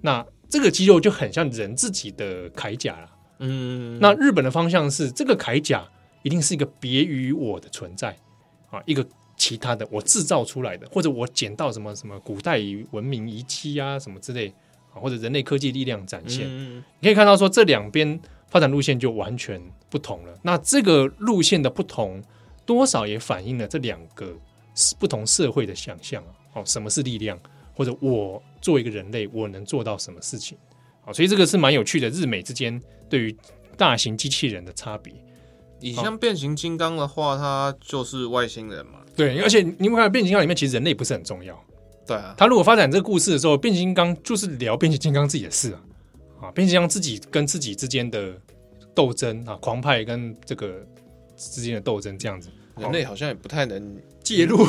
[0.00, 3.08] 那这个肌肉就很像人自己的铠甲了。
[3.38, 5.88] 嗯，那日本的方向是这个铠甲
[6.24, 8.16] 一定是一个别于我的存在
[8.70, 9.06] 啊，一个。
[9.40, 14.52] 其他的我制造出来的，或者我捡到什么什么古代文明遗迹啊，什么之类
[14.92, 20.38] 啊，或者人类科技力量展现，嗯、你可以看到说这两边发展路线就完全不同了。
[20.42, 22.22] 那这个路线的不同，
[22.66, 24.36] 多少也反映了这两个
[24.98, 26.30] 不同社会的想象啊。
[26.56, 27.40] 哦，什么是力量？
[27.72, 30.58] 或者我作为一个人类，我能做到什么事情？
[31.00, 33.34] 好，所以这个是蛮有趣的，日美之间对于
[33.78, 35.14] 大型机器人的差别。
[35.80, 39.00] 你像变形金刚的话，它就是外星人嘛。
[39.16, 41.58] 对，而且你们看变形金刚里面，其实人类不是很重要。
[42.06, 45.80] 对啊，他如果发展这个故事的时候，变形金刚就是聊变形金刚自己的事啊，
[46.42, 48.32] 啊，变形金刚自己跟自己之间的
[48.94, 50.84] 斗争啊，狂派跟这个
[51.36, 54.66] 之间的斗争这样子，人类好像也不太能介入，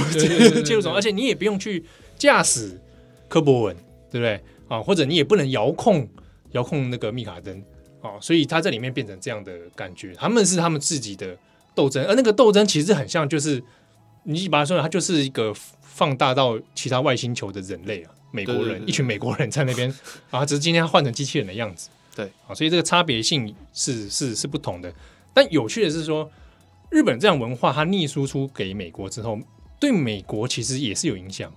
[0.63, 1.83] 介入什么，而且你也不用去
[2.17, 2.79] 驾驶
[3.27, 3.75] 科博文，
[4.11, 4.81] 对不对啊？
[4.81, 6.07] 或者你也不能遥控
[6.51, 7.63] 遥控那个密卡登
[8.01, 11.37] 啊，所以他在里面变成这样的感觉，他们是他们自己的
[11.73, 13.63] 斗争，而那个斗争其实很像，就是
[14.23, 15.53] 你把它说，它就是一个。
[15.93, 19.93] 放大到其他外星球的人类啊，美国人，对对对对，一群美国人在那边
[20.31, 24.91] 啊，只是今天换成机器人的样子， 对啊，所以这个差别性是是是不同的。
[25.33, 26.27] 但有趣的是说，
[26.89, 29.37] 日本这样文化它逆输出给美国之后，
[29.79, 31.53] 对美国其实也是有影响。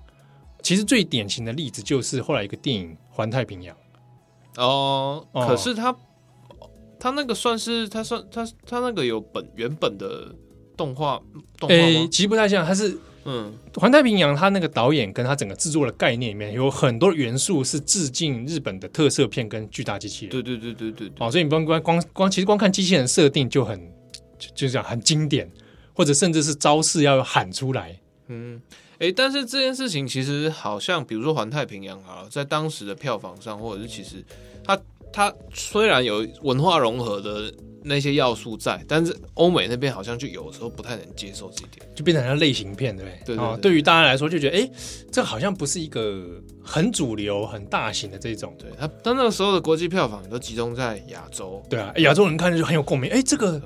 [0.60, 3.74] 其实最典型的例子就是后来一个电影《环太平洋》
[4.60, 5.96] 哦，可是他
[6.98, 10.34] 他那个算是他算他他那个有本原本的
[10.76, 11.20] 动画
[11.58, 11.76] 动画
[12.10, 12.98] 其实不太像，他是。
[13.26, 20.30] 嗯，环太平洋，他那个导演跟他整个制作的概念里面有很多元素是致敬日本的特色片跟巨大机器人。
[20.30, 23.80] 对对对对对，对，哦，所以你不光光光，其实光看机器人设定就很
[24.38, 25.50] 就就是讲很经典，
[25.94, 27.98] 或者甚至是招式要喊出来。
[28.28, 28.60] 嗯，
[28.98, 34.22] 哎，但是这件事情其实好像，比如说环太平洋啊，在当时的票房上，或者是其实
[34.62, 34.78] 它
[35.14, 37.54] 它虽然有文化融合的。
[37.86, 43.18] 那些要素在，但是欧美那边好像就有时候不太能接受这一点，就变成了类型片，对不对？
[43.26, 44.70] 对，对，对，哦，对于大家来说就觉得，哎，
[45.12, 48.56] 这好像不是一个很主流、很大型的这种。
[48.58, 51.62] 对，它但那个时候的国际票房都集中在亚洲。
[51.68, 53.10] 对啊，亚洲人看着就很有共鸣。
[53.10, 53.60] 哎，这个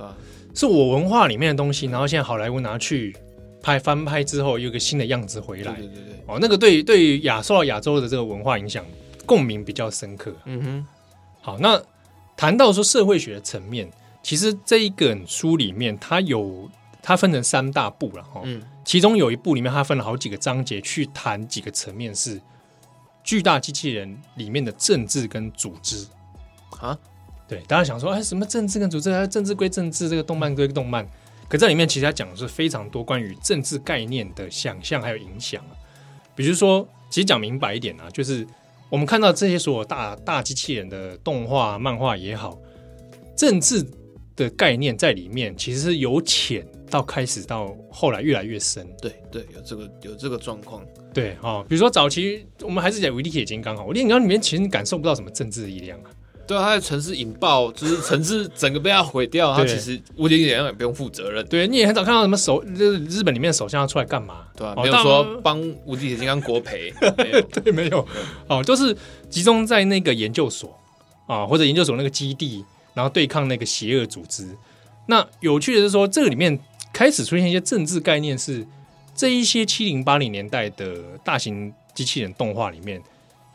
[0.53, 3.17] 是我文化里面的东西，然后现在好莱坞拿去
[3.63, 5.75] 拍翻拍之后，有一个新的样子回来。
[5.75, 6.15] 对对对，对。
[6.27, 8.85] 哦，那个对于对于亚受到亚洲的这个文化影响，
[9.25, 10.35] 共鸣比较深刻。
[10.47, 10.87] 嗯哼。
[11.49, 11.83] 好，那
[12.37, 13.91] 谈到说社会学的层面。
[14.23, 16.69] 其实这一本书里面，它有
[17.03, 18.43] 它分成三大部了哈。
[18.45, 22.39] 嗯，其中有一部里面，它分了好几个章节去谈几个层面，是
[23.25, 26.07] 巨大机器人里面的政治跟组织
[26.81, 26.99] 啊。
[27.49, 29.27] 对，大家想说，哎，什么政治跟组织？
[29.29, 31.09] 政治归政治，这个动漫归动漫。
[31.49, 35.65] 可这里面其实它讲的是非常多关于政治概念的想象还有影响。
[36.35, 38.47] 比如说，其实讲明白一点啊，就是
[38.91, 42.59] 我们看到这些所有大大机器人的动画、漫画也好，
[43.37, 43.85] 政治。
[44.39, 48.87] 的概念在里面，其实是由浅到开始到后来越来越深。
[49.03, 50.81] 对对，有这个有这个状况。
[51.13, 56.11] 对啊、哦，比如说早期我们还是讲维利铁金刚哈，维利铁金刚里面其实你感受不到什么政治力量啊。
[56.49, 61.47] 对啊，他的城市引爆，就是城市整个被他毁掉，他其实无敌铁金刚也不用负责任。
[61.47, 64.47] 对，你也很少看到什么首，就是日本里面的首相要出来干嘛？
[64.57, 66.93] 对啊，没有说帮无敌铁金刚国赔。
[67.63, 68.05] 对，没有。
[68.49, 68.97] 哦，就是
[69.29, 70.77] 集中在那个研究所
[71.27, 72.65] 啊，或者研究所那个基地。
[72.95, 74.45] 然后对抗那个邪恶组织。
[75.07, 76.59] 那有趣的是说，这个里面
[76.93, 78.67] 开始出现一些政治概念，是
[79.15, 83.01] 这一些七零八零年代的大型机器人动画里面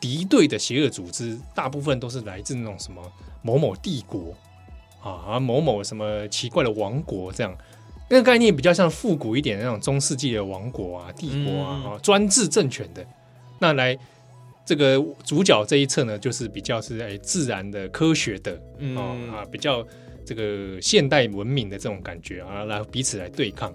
[0.04, 3.02] 敌对的邪恶组织，大部分都是来自那种什么
[3.40, 4.34] 某某帝国
[5.02, 7.56] 啊，某某什么奇怪的王国这样。
[8.10, 13.02] 那个概念比较像复古一点的那种中世纪的王国啊、帝国啊、嗯、专制政权的。
[13.58, 13.98] 那来。
[14.66, 19.86] 这个主角这一侧呢，就是比较是哎自然的、科学的，嗯、哦、啊，比较
[20.24, 23.72] 这个现代文明的这种感觉啊，来彼此来对抗。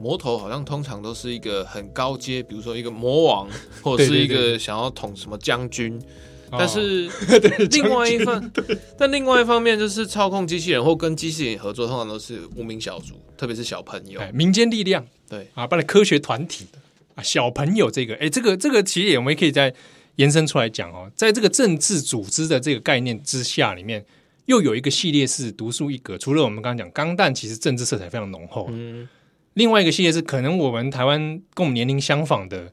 [0.00, 3.48] 魔头好像通常都是一个很高阶，比如说一个魔王，
[3.82, 6.00] 或者是一个想要统什么将军。
[6.50, 7.08] 但是
[7.70, 8.52] 另外一方，
[8.98, 15.06] 但另外一方面就是操控机器人或跟机器人合作，通常都是无名小卒，特别是小朋友，民间力量。
[15.28, 16.66] 对啊，不然科学团体
[17.14, 19.74] 啊，小朋友这个，哎，这个这个其实也我们也可以再。
[20.16, 24.04] 延伸出来讲哦，在这个政治组织的这个概念之下，里面
[24.46, 26.18] 又有一个系列是独树一格。
[26.18, 28.68] 除了我们刚刚讲钢弹，其实政治色彩非常浓厚。
[28.70, 29.08] 嗯，
[29.54, 32.72] 另外一个系列是可能我们台湾跟我们年龄相仿的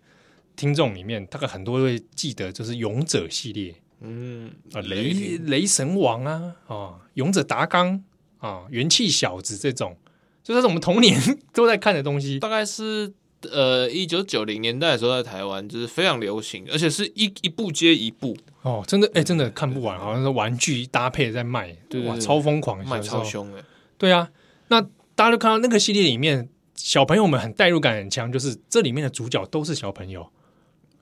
[0.56, 3.76] 听众里面，大概很多会记得，就是勇者系列。
[4.02, 8.04] 嗯啊，雷雷神王啊，啊，勇者达纲
[8.38, 9.98] 啊，元气小子这种，
[10.44, 11.20] 就是我们童年
[11.54, 13.14] 都在看的东西，大概是。
[13.52, 23.64] 呃，一九九零年代的时候，在台湾就是非常流行，而且是一一部接一部哦，真的哎、欸，真的看不完，好像是玩具搭配在卖，对，哇，超疯狂，卖超凶的。
[23.98, 24.30] 对啊，
[24.68, 24.82] 那
[25.16, 30.30] 大家都看到那个系列里面，小朋友们很代入感很强，就是这里面的主角都是小朋友，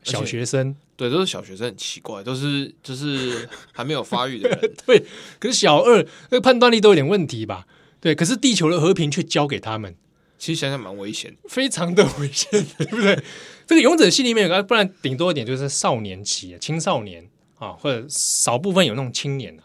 [0.03, 5.03] 小学生，对，都是小学生，很奇怪，都是就是还没有发育的人， 对，
[5.39, 7.65] 可是小二那个判断力都有点问题吧？
[7.99, 9.95] 对，可是地球的和平却交给他们。
[10.37, 13.21] 其实想想蛮危险，非常的危险，对不对？
[13.65, 19.63] 这个勇者戏里面有个，不然顶多一点就是少年期、青少年啊，或者少部分有那种青年啊。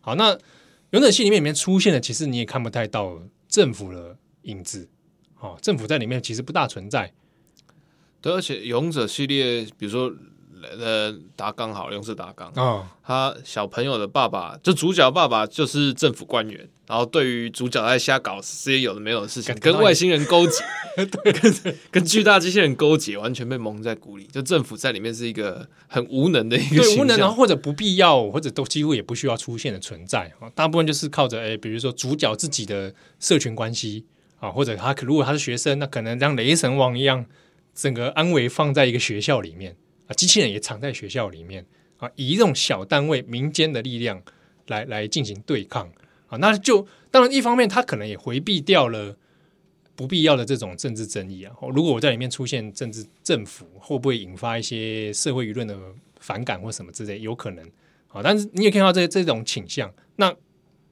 [0.00, 0.38] 好，那
[0.90, 4.88] 勇者系里面里面出现的，其实你也看不太到政府的影子。
[5.40, 7.12] 哦，政府在里面其实不大存在。
[8.20, 10.12] 对，而且勇者系列，比如说。
[10.78, 20.62] 呃，达纲好，用是达纲啊，他小朋友的爸爸，就主角爸爸就是政府官员，然后对于主角在瞎搞这些有的没有的事情，跟外星人勾结，
[21.06, 24.26] 对，跟跟巨大机器人勾结，完全被蒙在鼓里。
[24.26, 30.48] 就政府在里面是一个很无能的一个对无能，然后或者不必要，或者都几乎也不需要出现的存在啊。
[30.54, 34.06] 大部分就是靠着哎，比如说主角自己的社群关系
[34.38, 37.24] 啊，或者他如果他是学生，那可能像雷神王一样，
[37.74, 39.76] 整个安危放在一个学校里面。
[40.06, 41.64] 啊机器人也藏在学校里面
[41.98, 44.20] 啊，以这种小单位、民间的力量
[44.66, 45.88] 来来进行对抗
[46.26, 49.16] 啊，那就当然一方面，他可能也回避掉了
[49.94, 51.54] 不必要的这种政治争议啊。
[51.72, 55.78] 如果我在里面出现政治政府，会不会引发一些社会舆论的
[56.18, 57.20] 反感或什么之类？
[57.20, 57.64] 有可能
[58.08, 59.92] 啊，但是你也看到这这种倾向。
[60.16, 60.34] 那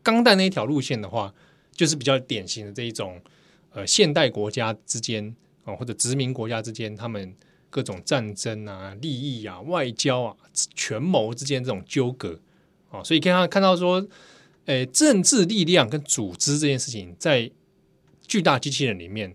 [0.03, 1.35] 钢弹那一条路线的话，
[1.73, 3.21] 就是比较典型的这一种
[3.73, 5.35] 呃现代国家之间
[5.65, 7.35] 啊，或者殖民国家之间他们。
[7.71, 10.37] 各种战争啊、利益啊、外交啊、
[10.75, 12.39] 权谋之间这种纠葛
[12.91, 14.07] 啊，所以看到看到说，
[14.67, 17.51] 诶，政治力量跟组织这件事情，在
[18.27, 19.35] 巨大机器人里面，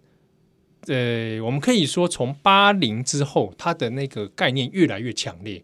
[0.88, 5.64] 呃，我们可以说从八零之后，它的那个概念越来越强烈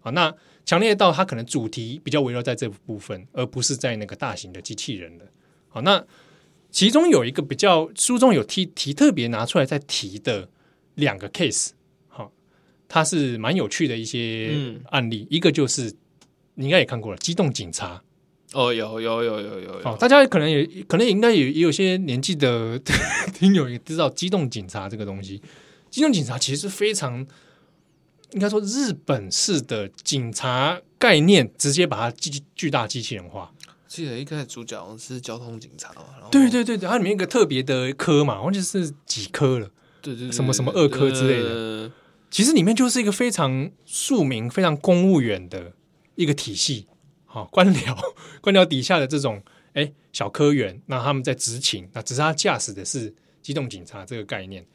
[0.00, 0.10] 啊。
[0.10, 5.24] 那强烈到它可能主题比较围绕在这部分，而不是在那个大型的机器人了。
[5.68, 6.04] 好，那
[6.70, 10.48] 其中有一个比较书中有提提特别拿出来再提的
[10.94, 11.70] 两个 case。
[12.88, 15.92] 它是蛮有趣的一些案例，嗯、一个就是
[16.54, 18.02] 你应该也看过了，《机动警察》
[18.58, 19.80] 哦，有有有有有。
[19.82, 22.80] 有，大家可能也可能也应该也也有些年纪的
[23.34, 25.38] 听友也知道《机动警察》这个东西，
[25.90, 27.26] 《机动警察》其实是非常
[28.32, 33.52] 应该说日本式的警察概念，直接把它巨巨大机器人化。
[33.88, 39.70] 记得一开始主角是交通警察嘛，对对对对，它里面一个特别的科嘛，忘记是几科了，
[40.02, 41.90] 对对，对，什么什么二科之类的。
[42.30, 45.72] 其实里面就是一个非常庶民、非常公务员的
[46.16, 46.86] 一个体系，
[47.24, 47.96] 好 官僚，
[48.42, 49.42] 官僚底下的这种
[49.74, 54.66] 哎小科员，那他们在执勤，那只是他驾驶的是机动警察这个概念。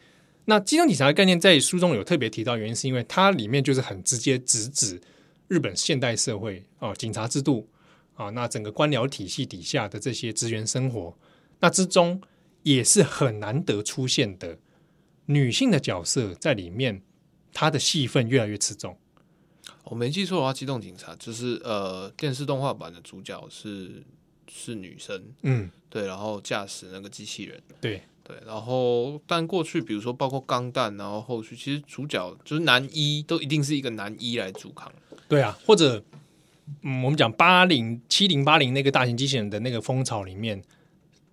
[0.46, 5.00] 那机动警察的概念在书中有特别提到，原因是因为它里面就是很直接直指
[5.48, 7.68] 日本现代社会哦，警察制度
[8.16, 11.16] 啊，那整个官僚体系底下的这些职员生活，
[11.60, 12.20] 那之中
[12.64, 14.58] 也是很难得出现的
[15.26, 17.04] 女性的角色在里面。
[17.54, 18.98] 他的戏份越来越吃重。
[19.84, 24.04] 我没记错的话，《机动警察》就是呃电视动画版的主角是
[24.48, 28.02] 是女生，嗯，对，然后驾驶那个机器人，对。
[28.24, 34.94] 对，然后但过去比如说包括《钢弹》，然后后续其实主角就是男一，都一定是一个男一来主扛，
[35.28, 36.02] 对啊，或者
[36.84, 40.64] 嗯，我们讲八零七零八零那个大型机器人的那个风潮里面，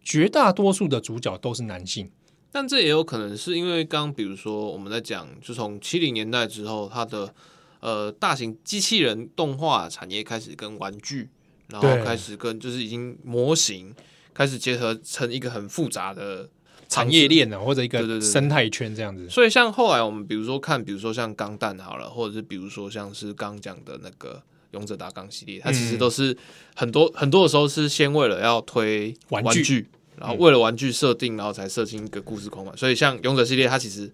[0.03, 2.11] 绝大多数的主角都是男性。
[2.51, 7.33] 但这也有可能是因为刚比如说我们在讲，就从七零年代之后，它的
[7.81, 11.29] 呃大型机器人动画产业开始跟玩具，
[11.69, 13.95] 然后开始跟就是已经模型
[14.33, 16.49] 开始结合成一个很复杂的
[16.89, 19.29] 产业链了，或者一个生态圈这样子。
[19.29, 26.35] 所以像后来我们比如说看，比如说像钢弹好了，或者是比如说像是刚讲的那个勇者达纲系列，它其实都是
[26.75, 29.87] 很多很多的时候是先为了要推玩具。
[30.19, 32.73] 然后为了玩具设定，然后才设计一个故事框嘛。
[32.77, 34.11] 所以像勇者系列，它其实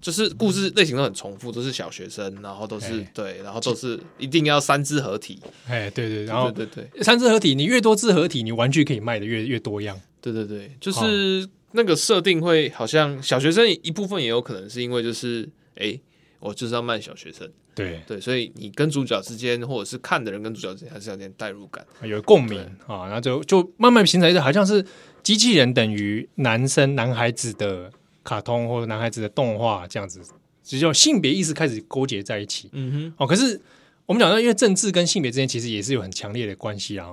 [0.00, 5.40] 就是故事类型都很重复，都是小学生，然后都是对，然后都是一定要三只合体。
[5.66, 9.98] 哎，对对，然后对对对，三只合体，你越多只合体，你玩具可以卖的越越多样。
[10.20, 15.98] 对对对，就是那个设定会好像小学生一部分也有可能是因为就是哎，
[16.40, 17.50] 我就是要卖小学生。
[17.74, 24.84] 对对，所以你跟主角之间，或者是看的人跟主角之间，还是有点代入感，有共鸣啊，然后就就慢慢形成一个好像是。
[25.24, 27.90] 机器人等于男生、男孩子的
[28.22, 30.20] 卡通或者男孩子的动画这样子，
[30.62, 32.68] 只叫性别意识开始勾结在一起。
[32.72, 33.58] 嗯哼，哦，可是
[34.04, 37.08] 我们讲到，因为政治跟性别之间其实也是有很强烈的关系啊。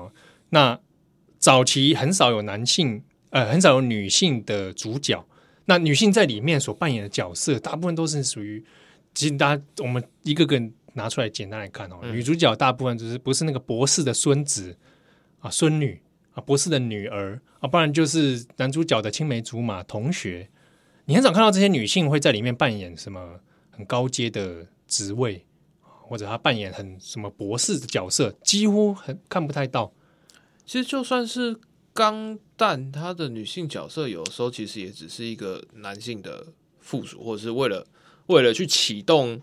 [0.49, 0.77] 那
[1.39, 5.25] 早期很少有男性，呃，很少有女性的主角。
[5.65, 8.61] 那女性在里面所扮演的角色，大部分都是属于，
[9.13, 10.61] 其实大家我们一个个
[10.95, 14.75] 拿出来简单来看哦，嗯、女主角大部分就是不是那个博士的孙子
[15.39, 16.01] 啊，孙女。
[16.33, 20.49] 啊，博士的女儿啊，不然就是男主角的青梅竹马同学。
[21.05, 25.45] 你很少看到这些女性会在里面扮演什么很高阶的职位，
[25.81, 29.91] 或者她扮演很什么博士的角色，几乎很看不太到。
[30.65, 31.59] 其实就算是
[31.91, 36.47] 钢弹它的女性角色有时候其实也只是一个男性的
[36.79, 37.85] 附属，或者是为了
[38.27, 39.41] 为了去启动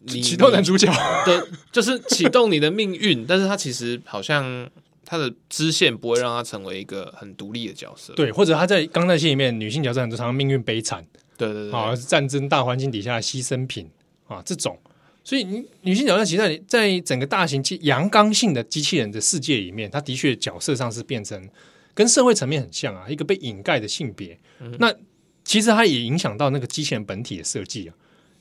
[0.00, 0.90] 你启动男主角
[1.24, 4.68] 的，就是启动你的命运，但是他其实好像
[5.10, 11.02] 他的支线不会让他成为一个很独立的角色，对，或者他在钢弹戏里面女性角色很多常常命运悲惨，
[11.38, 13.88] 对对对，啊，战争大环境底下的牺牲品
[14.26, 14.78] 啊，这种。
[15.24, 21.48] 所以女女性角色其实在在整个大型机阳刚性的机器人的世界里面，他的确角色上是变成
[21.94, 24.38] 跟社会层面很像啊，一个被掩盖的性别。
[24.60, 24.94] 嗯、那
[25.42, 27.94] 其实它也影响到那个机器人本体的设计啊。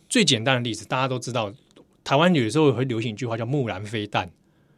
[0.09, 1.53] 最简单的例子，大家都知道，
[2.03, 4.29] 台湾有时候会流行一句话叫“木兰飞弹”。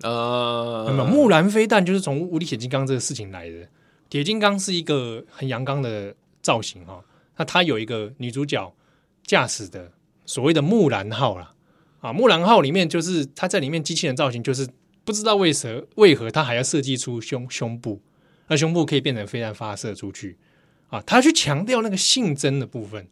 [0.04, 3.68] 呃，那么木兰飞弹就是从无敌铁金刚这个事情来的。
[4.10, 7.04] 铁金刚是一个很阳刚的造型哈，
[7.38, 8.74] 那它有一个女主角
[9.24, 9.92] 驾驶的
[10.26, 11.54] 所谓的木兰号啦。
[12.00, 14.68] 啊，木兰号里面就是它在里面机器人造型，就是
[15.04, 18.02] 不知道为何为何它还要设计出胸胸部，
[18.48, 20.38] 那胸部可以变成飞弹发射出去
[20.88, 23.06] 啊，它去强调那个性征的部分。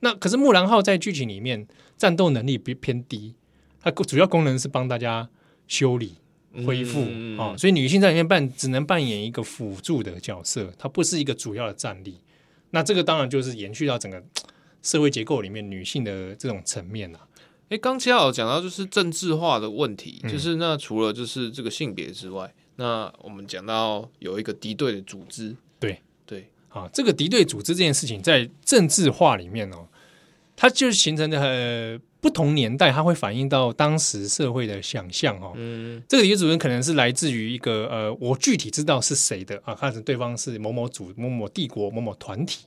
[0.00, 1.66] 那可是木兰号在剧情里面
[1.96, 3.34] 战斗能力比偏低，
[3.80, 5.30] 它主要功能是帮大家
[5.66, 6.18] 修理
[6.66, 12.20] 恢复、嗯、啊，所以女性在里面扮只能扮演一个辅助的角色，它不是一个主要的战力。
[12.70, 14.22] 那这个当然就是延续到整个
[14.82, 17.28] 社会结构里面女性的这种层面了、啊。
[17.70, 25.98] 哎，刚才好讲到就是政治化的问题，嗯、就是那除了就是这个性别之外，那我们讲到有一个敌对的组织，对。
[26.26, 29.86] 对，啊，这个敌对组织这件事情在政治化里面哦，
[30.56, 35.52] 它就形成的很不同年代，它会反映到当时社会的想象哦。
[35.56, 42.64] 嗯，这个敌对组织可能是来自于一个呃，我具体知道是谁的啊，看成对方是某某组、某某帝国、某某团体，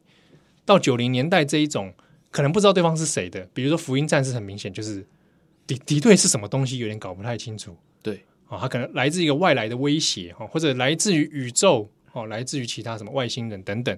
[0.64, 1.92] 到九零年代这一种。
[2.30, 5.04] 可能不知道对方是谁的，比如说福音战士，很明显就是
[5.66, 7.76] 敌敌对是什么东西，有点搞不太清楚。
[8.04, 13.98] 对啊，他可能来自一个外来的威胁哈，或者来自于宇宙哦，来自于其他什么外星人等等。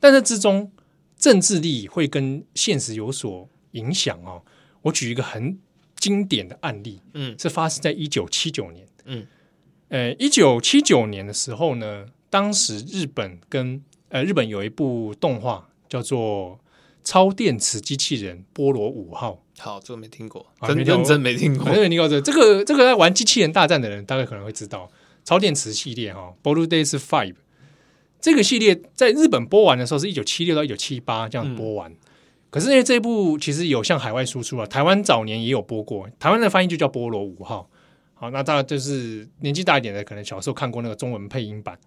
[0.00, 0.70] 但这之中，
[1.18, 4.40] 政治力会跟现实有所影响哦。
[4.88, 5.58] 我举一个很
[5.96, 9.26] 经典的案例，嗯，是发生在一九七九年，嗯，
[9.88, 16.60] 呃，一九七九年的时候呢，当时日本跟呃日本有一部动画叫做。
[17.04, 21.64] 超电磁机器人波罗五号，好，这个没听过，真认真没听过。
[21.64, 24.90] 没听过这个，这个这个在玩机器人大战的人大概可能会知道
[25.24, 27.36] 超电磁系列哈，Bluedays Five
[28.20, 31.96] 这个系列在日本播完的时候是一九七六到一九七八这样播完，嗯、
[32.50, 37.68] 可是因为这一部其实有向海外输出啊，台湾早年也有播过，台湾的翻译就叫菠萝五号。
[38.14, 41.78] 好，那大家就是年纪大一点的，可能小时候看过那个中文配音版。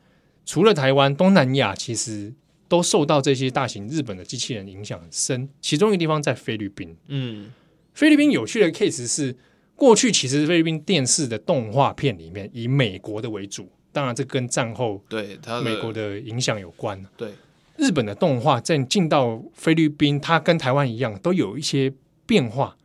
[0.46, 2.34] 除了台湾，东南亚其实。
[2.72, 6.96] 都受到这些大型日本的机器人影响很深，其中一个地方在菲律宾。
[7.10, 7.52] 嗯，
[7.94, 9.36] 菲律宾有趣的 case 是，
[9.76, 17.06] 过去其实菲律宾电视的动画片里面以美国的为主，当然这跟战后对美国的影响有关。
[17.18, 17.32] 对，
[17.82, 21.92] 日本的动画在进到菲律宾，它跟台湾一样，都有一些
[22.26, 22.78] 变化。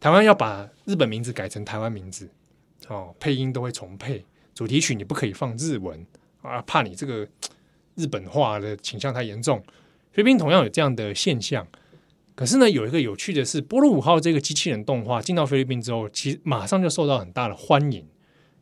[0.00, 2.28] 台湾要把日本名字改成台湾名字，
[2.88, 4.24] 哦，配音都会重配，
[4.54, 6.04] 主题曲你不可以放日文
[6.40, 7.28] 啊，怕你这个。
[7.94, 9.62] 日本化的倾向太严重，
[10.12, 11.68] 菲律宾同样有这样的现象。
[12.34, 18.08] 可是呢，有一个有趣的是，波罗五号这个机器人动画进到菲律宾之后，其实马上就受到很大的欢迎。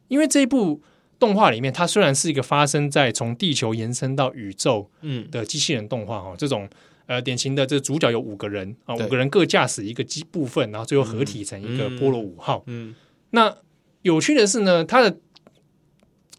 [0.09, 0.83] 因为这一部
[1.21, 4.91] 动画里面，它虽然是一个发生在从地球延伸到宇宙
[5.31, 6.69] 的机器人动画哈，这种
[7.07, 12.65] 呃典型的这主角有五个人啊，五个人各驾驶一个机部分，然后最后合体成一个波罗五号。
[12.67, 12.97] 嗯，
[13.31, 13.57] 那
[14.03, 15.19] 有趣的是呢，它的。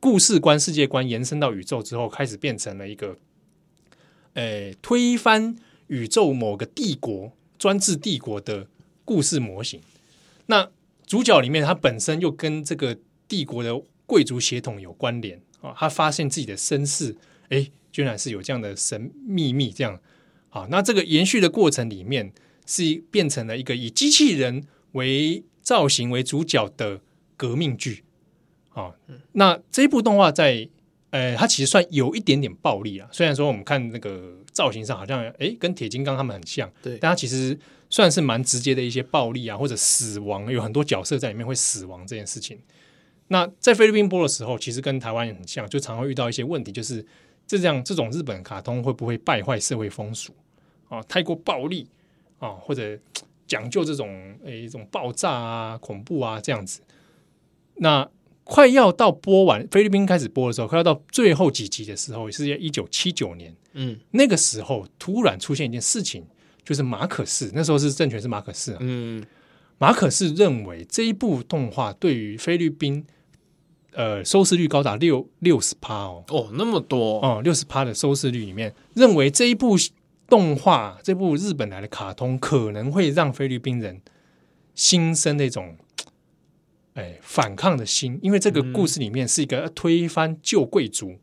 [0.04, 3.18] 故事观、世界观延伸到宇宙之后，开始变成了一个，
[4.34, 5.56] 诶，推翻
[5.90, 8.66] 宇宙某个帝国专制帝国的
[9.06, 9.80] 故事模型。
[10.48, 10.72] 那
[11.06, 13.80] 主角里面，他本身又跟这个帝国的
[14.12, 15.74] 贵族血统有关联啊。
[15.78, 17.16] 他发现自己的身世，
[17.48, 19.98] 诶，居然是有这样的神秘密，这样
[20.50, 20.68] 啊。
[20.70, 22.34] 那这个延续的过程里面，
[22.66, 27.00] 是变成了一个以机器人为造型为主角的
[27.38, 28.04] 革命剧。
[28.74, 28.94] 哦，
[29.32, 30.68] 那这一部动画在，
[31.12, 33.08] 呃，它其实算有一点点暴力啊。
[33.14, 37.58] 虽然说我们看那个造型上好像，诶，跟铁金刚他们很像，对，但它其实
[37.90, 42.60] 算是蛮直接的一些暴力啊，或者死亡，有很多角色在里面会死亡这件事情。
[43.32, 47.06] 那在菲律宾播的时候，其实跟台湾也很像，就常会遇到一些问题，就是
[47.48, 50.34] 这样这种日本卡通会不会败坏社会风俗
[50.90, 51.02] 啊？
[51.04, 51.88] 太过暴力
[52.40, 53.00] 啊，或者
[53.48, 56.82] 讲究这种诶一种爆炸啊、恐怖啊这样子，
[57.76, 58.08] 那。
[58.44, 63.56] 快要到播完，菲律宾开始播的时候，快要到最后几集的时候，是在一九七九年。
[63.74, 66.26] 嗯，那个时候突然出现一件事情，
[66.66, 68.78] 就是马可仕那时候是政权是马可仕啊。
[68.82, 69.24] 嗯，
[69.78, 73.06] 马可仕认为这一部动画对于菲律宾
[73.94, 79.76] 呃收视率高达六六十趴哦，哦那么多哦，六十趴的收视率里面，认为这一部
[80.28, 84.02] 动画，这部日本来的卡通可能会让菲律宾人
[84.76, 85.78] 心生那种
[86.94, 91.16] 哎反抗的心，因为这个故事里面是一个推翻旧贵族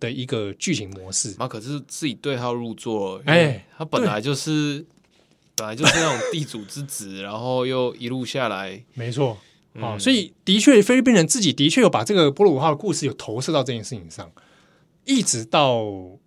[0.00, 1.34] 的一个剧情模式。
[1.38, 4.84] 马可是自己对号入座，哎，他本来就是。
[5.54, 9.36] 本来就是那种地主之子， 然后又一路下来，没错，
[9.80, 14.30] 啊，所以的确，菲律宾人自己的确有把这个波罗五号的故事有投射到这件事情上，
[15.04, 15.84] 一直到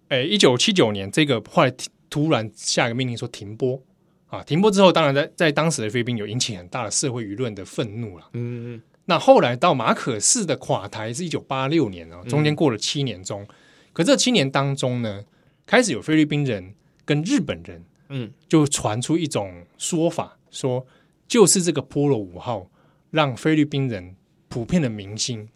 [0.10, 1.74] 诶一九七九年，这个后来
[2.10, 3.82] 突然下一个命令说停播
[4.28, 13.46] 啊，停播之后，当然在在当时的菲律宾有引起很大的社会舆论的愤怒了，嗯嗯，那后来到马可仕的垮台是一九八六年啊，中间过了七年中，
[13.94, 15.24] 可这七年当中呢，
[15.66, 16.74] 开始有菲律宾人
[17.06, 17.84] 跟日本人。
[18.10, 20.86] 嗯，就传出一种说法，说
[21.28, 22.70] 就是这个波罗五号
[23.16, 24.16] 让菲律宾人
[24.50, 25.48] 普遍的民心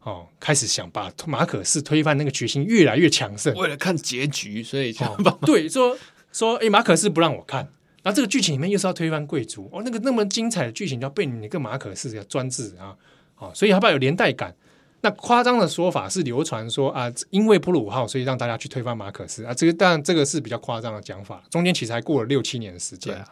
[0.00, 3.54] 哦，开始想把马可斯推翻那个决心越来越强盛。
[3.54, 5.96] 为了看结局，所以就、哦、对说
[6.32, 7.60] 说，哎，马可仕不让我看，
[8.02, 12.94] 然后这个剧情里面又是要推翻贵族哦，那个那么精彩的剧情就要被你个马可仕要专制啊，
[13.38, 14.54] 哦，所以他怕有连带感。
[15.00, 19.52] 那夸张的说法是流传说啊，因为普鲁五号，所以让大家去推翻马可仕啊。
[19.52, 21.42] 这个当然这个是比较夸张的讲法。
[21.50, 23.28] 中间其实还过了六七年的时间，啊、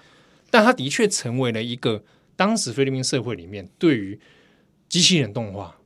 [0.50, 2.02] 但他的确成为了一个
[2.36, 4.18] 当时菲律宾社会里面对于
[4.88, 5.78] 机器人动画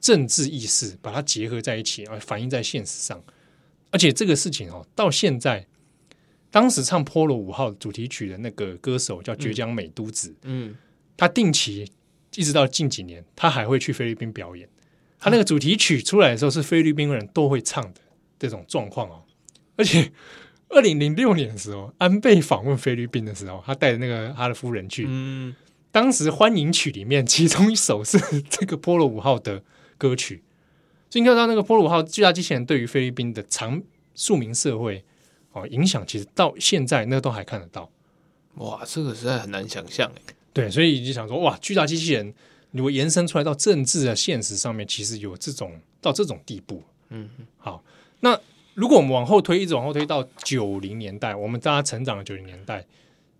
[0.00, 3.22] 政治意识把它结合在一起，而反映在现实上。
[3.90, 5.66] 而且这个事情哦，到现在，
[6.50, 10.76] 当时唱 Polo 五号主题曲的那个歌手叫绝江美都子，嗯，
[11.16, 11.90] 他定期
[12.36, 14.68] 一直到近几年，他还会去菲律宾表演。
[15.18, 18.00] 他那个主题曲出来的时候，是菲律宾人都会唱的
[18.38, 19.22] 这种状况哦。
[19.76, 20.12] 而且，
[20.68, 25.04] 二零零六年的时候，安倍访问菲律宾的时候，他带着那个他的夫人去。
[25.08, 25.54] 嗯，
[25.92, 29.62] 当时欢迎曲里面，其中一首是这个波罗五号的
[29.98, 30.42] 歌曲。
[31.08, 33.82] 所以你看到那个波罗五号巨大机器人对于菲律宾的常
[34.14, 35.04] 庶民社会
[35.52, 37.90] 哦影响，其实到现在那都还看得到。
[38.56, 40.34] 哇，这个实在很难想象哎。
[40.52, 42.34] 对，所以你就想说，哇，巨大机器人。
[42.72, 46.80] 如果延伸出来到政治的现实上面，其实有这种到这种地步。
[47.08, 47.28] 嗯，
[47.58, 47.82] 好。
[48.20, 48.38] 那
[48.74, 52.86] 如果我们往后推，一直往后推到九零年代，我们大家成长的九零年代，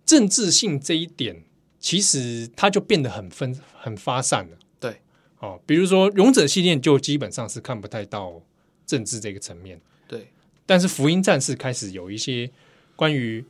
[0.05, 1.41] 政治性这一点，
[1.81, 4.57] 其实它就变得很分、很发散了。
[4.79, 5.01] 对，
[5.39, 8.41] 哦，比如说《勇者》系列就基本上是看不太到
[8.85, 9.81] 政治这个层面。
[10.07, 10.31] 对，
[10.65, 12.49] 但是《福音战士》开始有一些
[12.95, 13.43] 关于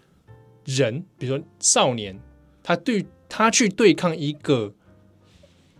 [0.65, 2.19] 人，比如说少年，
[2.63, 4.73] 他对他去对抗一个。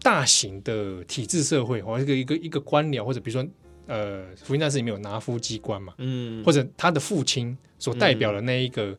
[0.04, 3.48] 大型的体制社会，或者一个一个一个官僚，或者比如说，
[3.86, 8.98] 呃，福音战士里面有拿夫机关嘛，嗯，或者他的父亲所代表的那一个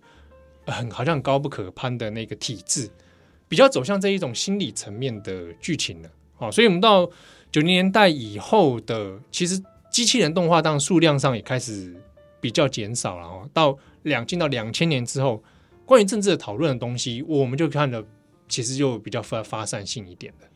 [0.64, 2.88] 很好像高不可攀的那个体制，
[3.52, 6.08] 比较走向这一种心理层面的剧情了。
[6.36, 7.04] 好，所以我们到
[7.50, 11.94] 九零年代以后的，其实机器人动画当然数量上也开始
[12.40, 13.46] 比较减少了哦。
[13.52, 15.44] 到两进到两千年之后，
[15.84, 18.02] 关于政治的讨论的东西，我们就看了，
[18.48, 20.48] 其实就比较发发散性一点的。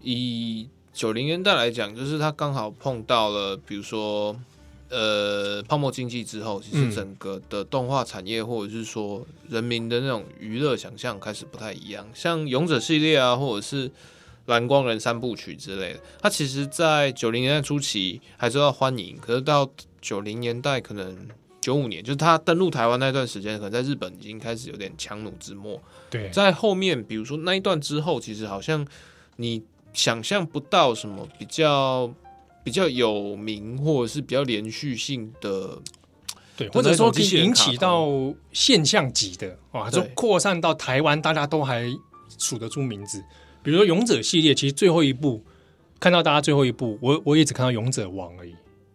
[0.00, 4.36] 以九零年代来讲，就是他刚好碰到了，比如说，
[4.92, 12.06] 呃，泡沫经济之后，其实整个的动画产业，或者是说人民的那种娱乐想象开始不太一样。
[12.12, 13.90] 像勇者系列啊，或者是
[14.46, 19.66] 蓝光人三部曲之类的，它其实，在九零年代初期还受到欢迎，可是到
[20.02, 21.26] 九零年代，可能
[21.60, 25.80] 九五年，就是它登陆台湾那段时间，可能在日本已经开始有点强弩之末。
[26.10, 28.86] 对，在后面，比如说那一段之后，其实好像
[29.36, 29.62] 你。
[29.94, 32.10] 想象不到什么比较
[32.64, 35.78] 比较有名或者是比较连续性的，
[36.56, 38.08] 对，或者说可以引起到
[38.52, 41.84] 现象级的哇，就扩散到台湾，大家都还
[42.38, 43.22] 数得出名字。
[43.62, 45.42] 比如说《勇者》系列，其实最后一部
[45.98, 48.54] 看到大家最后一部，我我也只看到《勇者王》而已。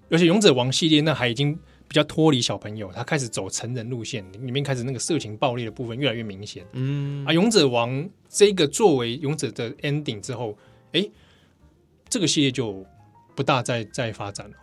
[0.09, 1.53] 而且《勇者王》系列那还已经
[1.87, 6.65] 比较脱离小朋友，他开始走成人路线，里面开始那个色情暴力的部分越来越明显。
[6.73, 7.91] 嗯啊，《勇者王》
[8.29, 10.57] 这个作为《勇者》的 ending 之后。
[10.93, 11.05] 哎，
[12.07, 12.83] 这个系列就
[13.37, 14.55] 不大再再发展了。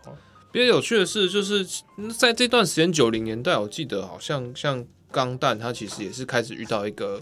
[0.51, 1.65] 比较有趣的是，就是
[2.17, 7.21] 在这段时间九零年代，我记得好像像钢弹，它其实也是开始遇到一个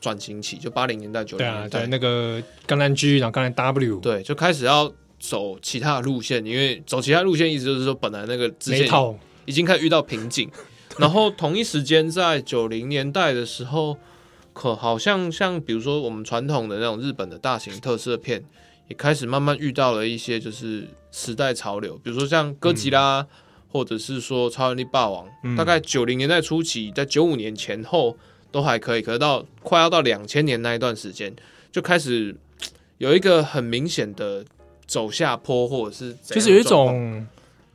[0.00, 10.50] 转型期，就八零年代九零年代，那个钢弹 G，然后钢弹 W，对，就开始要走其他的路线，因为走其他路线意思就是说，本来那个没套已经开始遇到瓶颈，
[10.98, 13.96] 然后同一时间在九零年代的时候。
[14.54, 18.42] 可好像像比如说我们传统的那种日本的大型特色片，
[18.88, 23.26] 也开始慢慢遇到了一些就是时代潮流，比如说像哥吉拉，嗯、
[23.70, 28.16] 或者是说超人力霸王，嗯、大概九零年代初期，在九五年前后
[28.50, 31.34] 都还可以，可是到快要到两千年那一段时间，
[31.70, 32.34] 就开始
[32.96, 34.44] 有一个很明显的
[34.86, 37.26] 走下坡，或者是就是有一种，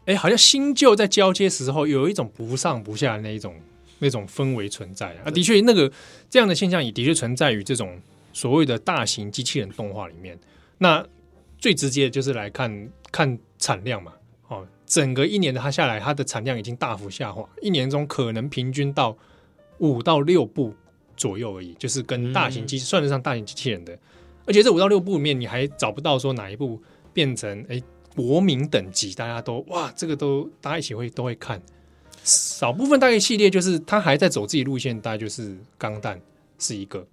[0.06, 3.56] 哎、欸，好像新旧在交接时候有一种不上不下的那一种
[4.00, 5.30] 那种氛围存在啊。
[5.30, 5.92] 的确，那个
[6.28, 8.02] 这样的现象也的确存在于这种
[8.34, 10.36] 所谓的大型机器人动画里面。
[10.84, 11.08] 那
[11.58, 14.12] 最直接的就是来看看产量嘛，
[14.50, 19.18] 哦，整个一年的它下来，它的产量已经大幅下滑，一年中可能平均到
[19.78, 20.74] 五到六部
[21.16, 23.98] 左右而已，就是跟大型机、嗯、算得上大型机器人的。
[24.46, 26.82] 而且这五到六部里面，你还找不到说哪一部。
[27.14, 27.80] 变成哎，
[28.16, 31.62] 国民等级，大家都哇，这个都大家一起会都会看。
[32.24, 36.20] 少部分大概系列就是他还在走自己路线，大概就是钢弹
[36.58, 37.06] 是一个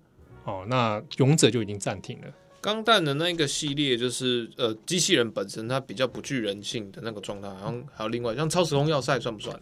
[0.45, 0.65] 哦。
[0.71, 2.29] 那勇者就已经暂停了。
[2.61, 9.59] 钢弹的那个系列就是呃，机器人本身它比较不具人性的那个状态，好像还有另外像超时空要塞算不算？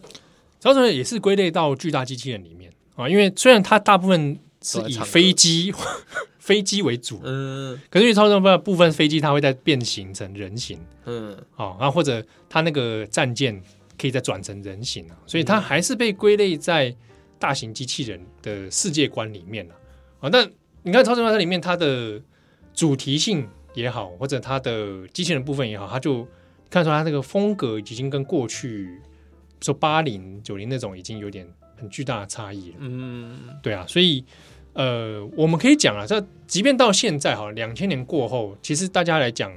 [0.59, 5.73] 超时空也是归类到巨大机器人里面啊，因为虽然它大部分是以飞机。
[6.39, 13.61] 飞机为主，嗯，可是因为超时空部分飞机它会在变形成人形，嗯，哦，然后或者它那个战舰
[13.99, 16.95] 可以再转成人形啊，所以它还是被归类在
[17.37, 19.75] 大型机器人的世界观里面了
[20.21, 20.29] 啊。
[20.31, 20.49] 但
[20.81, 22.19] 你看超声波它里面它的
[22.79, 26.25] 主题性也好，或者它的机器人部分也好，它就
[26.69, 29.01] 看出来它那个风格已经跟过去
[29.59, 34.23] 说八零九零那种已经有点很巨大的差异了，嗯，对啊，所以。
[34.73, 39.51] 呃，我们可以讲啊，这即便到现在哈，两千年过后，其实大家来讲，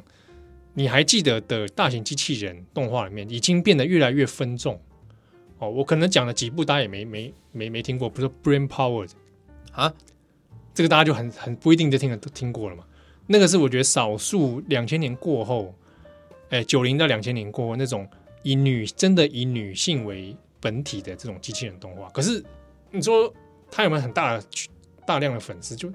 [0.73, 4.81] 你还记得的大型机器人动画里面，已经变得越来越分众
[5.59, 5.68] 哦。
[5.68, 9.07] 我可能讲了几部，大家也没没没没听过，不是 Brain Power
[9.73, 9.93] 啊，
[10.75, 12.83] 这个大家就很很不一定就听了都听过了嘛。
[13.27, 15.75] 那个是我觉得少数两千年过后，
[16.51, 18.09] 哎，九零到两千年过后那种
[18.43, 22.09] 以女真的以女性为本体的这种机器人动画。
[22.11, 22.45] 可是
[22.91, 23.33] 你说
[23.70, 24.45] 它有没有很大的？
[25.05, 25.93] 大量的粉丝就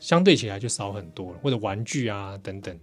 [0.00, 2.76] 相对起来就少很多了，或者玩具啊等等，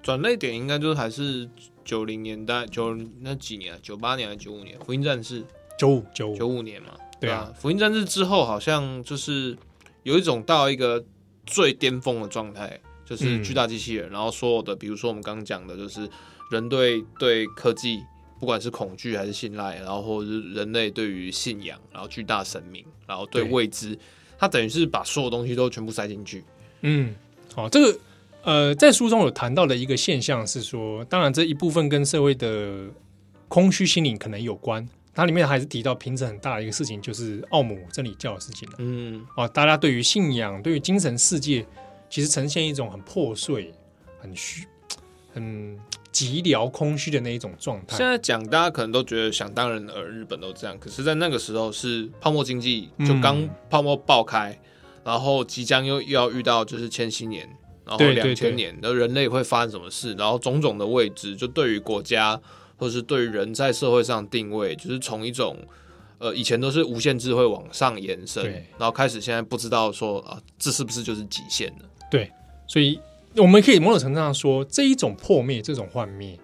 [0.00, 1.50] 转泪点应该就是还是
[1.84, 4.78] 九零年代九那几年，九八年还是九五年？
[4.86, 5.44] 福音战士
[5.76, 9.58] 九五九五九五年嘛，对啊，福音战士之后好像就是
[10.04, 11.04] 有一种到一个
[11.44, 12.78] 最巅峰的状态，
[13.08, 16.08] 就是巨大机器人，嗯、然后所有的比如说我们刚刚讲的就是
[16.50, 18.02] 人对对科技，
[18.38, 23.98] 不管是恐惧还是信赖，然后或者是人类对于信仰，然后巨大神明，然后对未知。
[24.38, 26.44] 它等于是把所有东西都全部塞进去。
[26.82, 27.14] 嗯，
[27.54, 27.98] 好，这个
[28.42, 32.84] 呃，在书中有谈到的一个现象是说，当然这一部分跟社会的
[33.48, 34.86] 空虚心理可能有关。
[35.14, 38.74] 它里面还是提到平成很大的一个事情，就是奥姆真理教的事情了。
[38.76, 41.66] 嗯，哦，大家对于信仰、对于精神世界，
[42.08, 43.72] 其实呈现一种很破碎、
[44.18, 44.66] 很虚、
[45.32, 45.78] 很。
[46.16, 47.94] 寂寥空虚的那一种状态。
[47.94, 50.74] 现在讲，大家可能都觉得想当然而日本都这样。
[50.78, 54.58] 可是，在那个时候是泡沫经济，就刚泡沫爆开，嗯、
[55.04, 57.46] 然后即将又又要遇到就是千禧年，
[57.84, 60.14] 然后两千年，的人类会发生什么事？
[60.14, 62.40] 然后种种的未知，就对于国家
[62.78, 65.58] 或者是对于人在社会上定位，就是从一种
[66.16, 68.42] 呃以前都是无限智慧往上延伸，
[68.78, 71.84] 然后开始现在不知道说啊，这是不是就是极限了？
[72.10, 72.30] 对，
[72.66, 73.00] 所以。
[73.38, 76.38] 我们可以某种程度上说，这一种破灭、这种幻灭，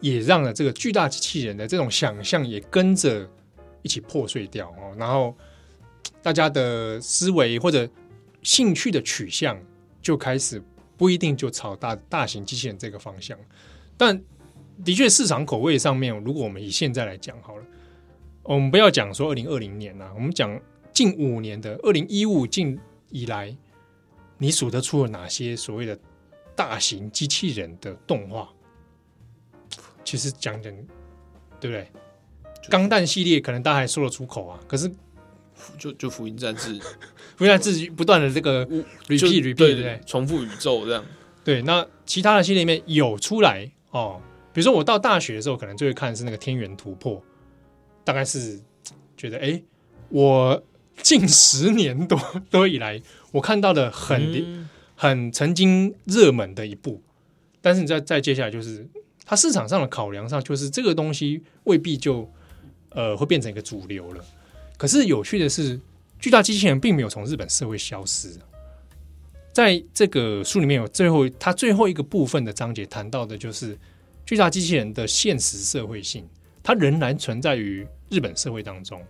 [0.00, 3.30] 也让了这个巨大机器人的这种想象也跟着
[3.82, 4.92] 一起破碎掉哦。
[4.98, 5.32] 然后
[6.20, 7.88] 大家的思维或者
[8.42, 9.56] 兴趣的取向
[10.02, 10.60] 就开始
[10.96, 13.38] 不一定就朝大大型机器人这个方向。
[13.96, 14.20] 但
[14.84, 17.64] 的确，市场口味上面，如果我们以现在来讲好了，
[18.42, 20.60] 我们不要讲说二零二零年啊，我们讲
[20.92, 22.76] 近五年的二零一五近
[23.10, 23.56] 以来，
[24.38, 25.98] 你数得出了哪些所谓的？
[26.54, 28.48] 大型机器人的动画，
[30.02, 30.72] 其实讲讲，
[31.60, 31.86] 对不对？
[32.70, 34.90] 钢弹系列可能大家还说得出口啊，可是
[35.78, 36.80] 就就福音战士，
[37.36, 38.66] 福音战士不断的这个
[39.06, 40.00] repeat repeat，对不对？
[40.06, 41.04] 重复宇宙这样。
[41.44, 44.18] 对，那其他的系列里面有出来哦，
[44.54, 47.22] 比如说我到大学的时候，可能就会看的是那个天元突破，
[48.02, 48.58] 大概是
[49.14, 49.62] 觉得哎，
[50.08, 50.64] 我
[51.02, 52.18] 近十年多
[52.50, 52.98] 多以来，
[53.36, 54.32] 我看到的很。
[54.32, 54.68] 嗯
[54.98, 57.02] 很曾经热门的一部，
[57.60, 58.88] 但是你再再接下来就是
[59.26, 62.32] 它市场上的考量上，就是这个东西未必就
[62.88, 64.24] 呃会变成一个主流了。
[64.78, 65.78] 可是有趣的是，
[66.18, 68.38] 巨大机器人并没有从日本社会消失。
[69.52, 73.78] 在这个书里面有最后它最后一个部分的章节谈到的就是
[74.24, 76.26] 巨大机器人的现实社会性，
[76.62, 79.04] 它仍然存在于日本社会当中。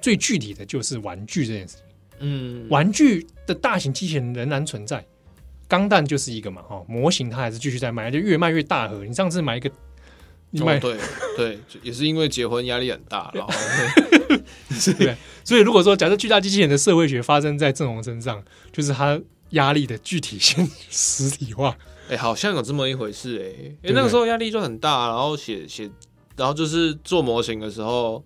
[0.00, 1.84] 最具体的就是玩具这件事情，
[2.20, 5.04] 嗯，玩具的大型机器人仍然存在。
[5.66, 9.04] 钢弹就是一个嘛，哈，模型它还是继续在卖，就越卖越大盒。
[9.04, 9.70] 你上次买一个，
[10.48, 10.96] 你买、哦、对
[11.36, 13.52] 对，也是因为结婚压力很大， 然后
[14.98, 15.14] 对，
[15.44, 18.42] 所以如果说假设巨大机器人的社会学发生在郑红身上，
[18.72, 21.76] 就是他压力的具体性 实体化，
[22.08, 25.90] 哎、欸，好像有这么一回事哎、欸，因为那个时候压力就很大，然后写写，
[26.34, 28.24] 然后就是做模型的时候，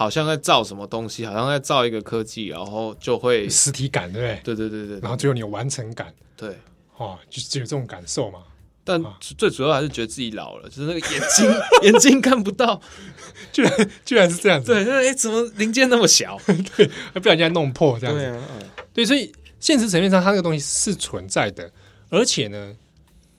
[0.00, 4.40] 好像在造什么东西，好像在造一个科技，然后就会实体感，对不对？
[4.42, 6.56] 对对对对，然后最后你有完成感，对，
[6.96, 8.38] 哦，就只有这种感受嘛。
[8.82, 12.80] 但最主要还是觉得自己老了，就是那个眼睛 眼睛看不到，
[13.52, 16.40] 居然居然是这样子，对，哎、欸，怎么零件那么小？
[16.74, 19.30] 对，还不小心弄破这样子，对，啊嗯、对，所以
[19.60, 21.70] 现实层面上，它这个东西是存在的，
[22.08, 22.74] 而且呢，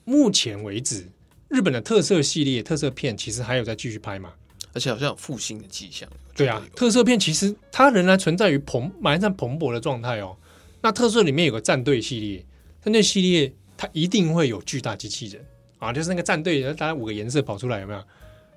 [0.05, 1.09] 目前为止，
[1.47, 4.33] 日本的特色系列特色片其实还有在继续拍嘛，
[4.73, 6.07] 而且好像有复兴的迹象。
[6.35, 10.35] 对啊，特色片其实它仍然存在于蓬蛮在蓬勃的状态哦。
[10.81, 12.45] 那特色里面有个战队系列，
[12.83, 13.53] 战队系列。
[13.77, 15.43] 它一定会有巨大机器人
[15.79, 17.99] 啊，就是那个战队，大概五个颜色跑出来，有没有？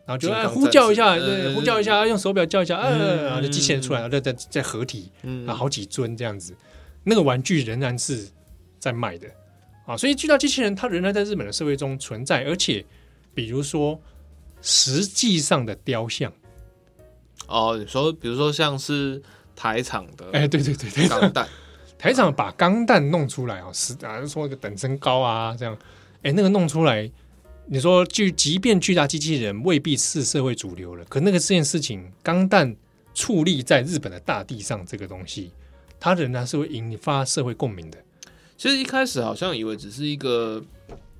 [0.04, 6.54] 然后就呼叫一下，对，呼叫一下，用手表叫一下，嗯，然后就机器人出来了，再再再合体，嗯，好几尊这样子。
[7.04, 8.28] 那个玩具仍然是
[8.78, 9.26] 在卖的
[9.86, 12.84] 啊，所以巨大机器人它仍然在日本的社会中存在，而且
[13.32, 13.98] 比如说
[14.60, 16.30] 实际上的雕像，
[17.46, 19.22] 哦，你说比如说像是
[19.54, 21.48] 台场的，哎，对对对对，钢弹。
[21.96, 25.74] 台场把钢弹弄出来啊，是啊，说一个等身高啊，这样，
[26.22, 27.10] 哎，那个弄出来，
[27.66, 32.76] 你说就即便巨大机器人未必是社会主流了，可那个这件事情，钢弹
[33.14, 35.52] 矗立在日本的大地上，这个东西，
[35.98, 37.98] 它仍然是会引发社会共鸣的。
[38.58, 40.62] 其实一开始好像以为只是一个，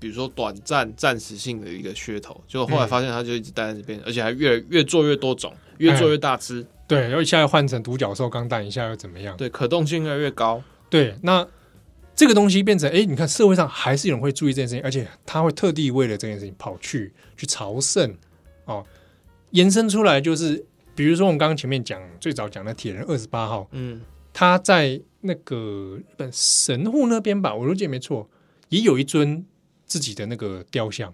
[0.04, 6.62] 比如说短暂、暂时性的一个噱头，结果后来发现它就一直待在这边，嗯、而且还越越做越多种，越做越大只。
[6.86, 9.34] 对，然后一下又换成独角兽钢弹，一下又怎么样？
[9.38, 10.62] 对，可动性越来越高。
[10.90, 11.48] 对，那
[12.14, 18.14] 这个东西变成哎，你看社会上还是有人会注意这件事情，而且他会特地为了这件事情跑去去朝圣
[18.66, 18.84] 哦，
[19.52, 24.02] 延伸出来就是，比如说我们刚刚前面讲最早讲的铁人二十八号，嗯，
[24.34, 28.28] 他在那个日本神户那边吧，我如果记得没错，
[28.68, 29.42] 也有一尊
[29.86, 31.12] 自己的那个雕像，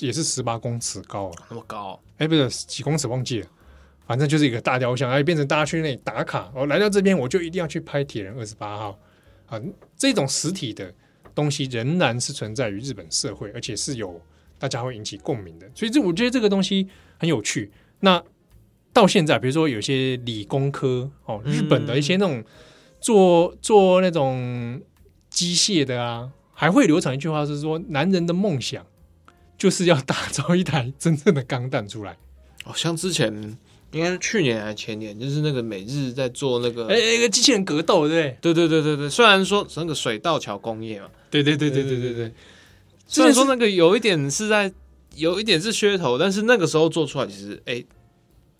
[0.00, 2.00] 也是十八公尺高，那么高？
[2.18, 3.48] 哎，不是几公尺忘记了。
[4.06, 6.52] 反正就是一个大雕像，然后变成大家去那里打卡。
[6.54, 8.98] 我来到这边，我就一定要去拍铁人二十八号
[9.46, 9.58] 啊！
[9.96, 10.92] 这种实体的
[11.34, 14.20] 东西仍然是存在于日本社会，而且是有
[14.58, 15.66] 大家会引起共鸣的。
[15.74, 16.86] 所以这我觉得这个东西
[17.16, 17.72] 很有趣。
[18.00, 18.22] 那
[18.92, 22.44] 到现在，比如说有些理工科哦，日本的一些那种
[23.00, 24.82] 做做那种
[25.30, 26.30] 机械的啊，
[26.64, 28.86] 还会流传一句话是说：男人的梦想
[29.58, 32.16] 就是要打造一台真正的钢弹出来。
[32.64, 33.58] 哦，像之前。
[33.92, 39.08] 应该是去年还是前年，就是那个美日在做那个，哎，一个机器人格斗，对对对对对对。
[39.08, 42.32] 虽然说那个水道桥工业嘛，对对对对对对对。
[43.06, 44.72] 虽然说那个有一点是在
[45.14, 47.84] 有一点是噱头，但是那个时候做出来，其实哎，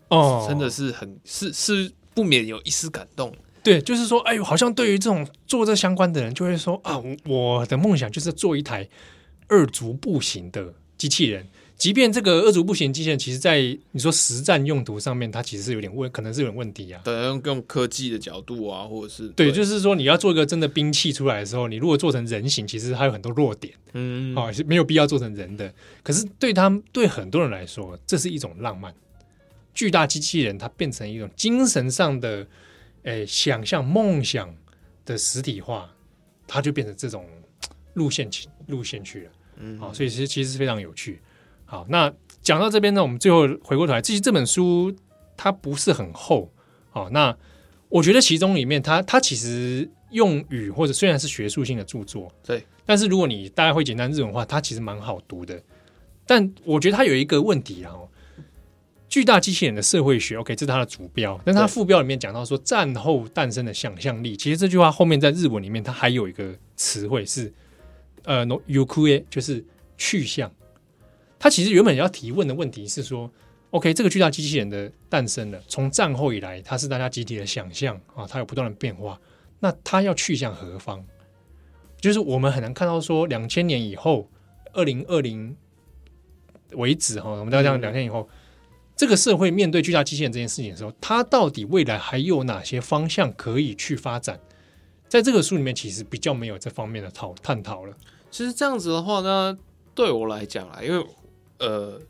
[0.07, 3.35] 哦，真的是很是是不免有一丝感动。
[3.65, 8.87] 对，就是说，哎呦，好像对于这种做这相关的人，就会说啊，我的梦想就是做一台
[9.47, 11.47] 二足步行的机器人。
[11.75, 13.59] 即便这个二足步行机器人，其实，在
[13.91, 17.01] 你说实战用途上面，它其实是有点问，可能是有点问题啊。
[17.03, 25.73] 对，用用科技的角度啊，或者是对，对，就是说你要做一个真的兵器出来的时候，你如果做成人形，其实还有很多弱点，嗯，哦，是没有必要做成人的。
[26.01, 28.93] 可是对他们，对很多人来说，这是一种浪漫。
[29.73, 32.47] 巨大机器人，它变成一种精神上的，
[33.05, 34.53] 诶，想象梦想
[35.05, 35.89] 的实体化，
[36.45, 37.25] 它就变成这种
[37.93, 39.31] 路线去路线去了。
[39.57, 41.21] 嗯，好，所以其实其实是非常有趣。
[41.65, 44.95] 好，那讲到这边呢，我们最后回过头来，其实这本书
[45.37, 46.51] 它不是很厚。
[46.89, 47.35] 好，那
[47.89, 55.61] 我觉得其中里面它它其实用语或者虽然是学术性的著作，对，但是如果你大概会简单日文话，它其实蛮好读的。
[56.25, 57.93] 但我觉得它有一个问题啊，
[59.15, 67.53] 巨大机器人的社会学，OK，这是它的主标，但它副标里面讲到说战后诞生的想象力，其实这句话后面在日文里面它还有一个词汇是
[68.23, 69.63] 呃，no，yukue，就是
[69.97, 70.51] 去向。
[71.39, 73.31] 它其实原本要提问的问题是说
[73.69, 79.17] ，OK，这个巨大机器人的诞生了，从战后以来，它是大家集体的想象啊，它有不断的变化。
[79.61, 81.01] 那它要去向何方？
[82.01, 84.29] 就是我们很难看到说，两千年以后，
[84.73, 85.55] 二零二零
[86.73, 88.27] 为止哈，我们大家讲两千以后，
[88.95, 94.39] 这个社会面对巨大机器人这件事情的时候，它到底未来还有哪些方向可以去发展？
[95.07, 97.95] 在这个书里面，其实比较没有这方面的讨探讨了。
[98.31, 99.57] 其实这样子的话呢，
[99.93, 101.05] 对我来讲啊，因为
[101.59, 102.01] 呃，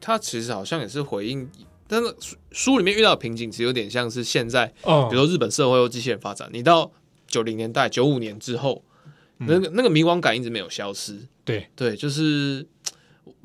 [0.00, 1.48] 它其实好像也是回应，
[1.86, 2.14] 但是
[2.50, 6.90] 书里面遇到的瓶颈，其实有点像是现在，哦，比如说日本社会或机器人发展，你到
[7.26, 8.82] 九零年代、九五年之后，
[9.38, 11.18] 嗯、那个那个迷惘感一直没有消失。
[11.44, 12.66] 对对，就是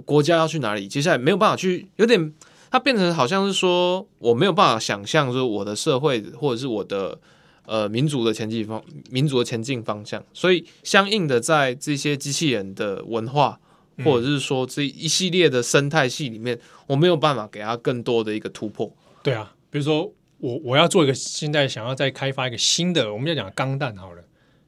[0.06, 2.34] 国家要去哪里，接下来没有办法去，有点
[2.76, 7.18] 它变成好像是说，我没有办法想象说我的社会或者是我的
[7.66, 13.58] 呃民族的前进方民族的前进方向，所以相应的在这些机器人的文化，
[14.04, 18.94] 或者是说这一系列的生态系里面，我没有办法给他更多的一个突破。
[19.24, 24.22] 对啊，比如说我我要做一个现在想要再开发一个新的，我们要讲钢弹好了，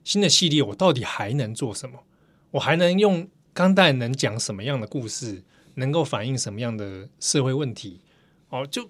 [0.06, 2.00] 新的系列，我到底还能做什么？
[2.52, 5.44] 我还能用钢弹能讲什么样的故事，
[5.78, 8.02] 能够反映什么样的社会问题？
[8.50, 8.90] 哦，就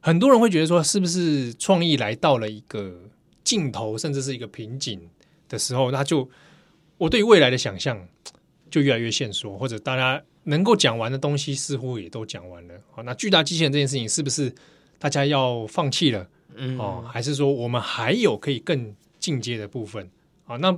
[0.00, 3.00] 很多人会觉得说，是不是创意来到了一个
[3.44, 5.00] 尽头，甚至是一个瓶颈
[5.48, 6.28] 的时候，那就
[6.98, 8.06] 我对未来的想象
[8.70, 12.74] 就越来越限缩，或者大家能够讲完的东西似乎也都讲完了。
[12.90, 14.52] 好，那巨大机器人这件事情是不是？
[14.98, 20.10] 大家要放弃了，嗯，哦，还是说我们还有可以更进阶的部分？
[20.46, 20.72] 啊，那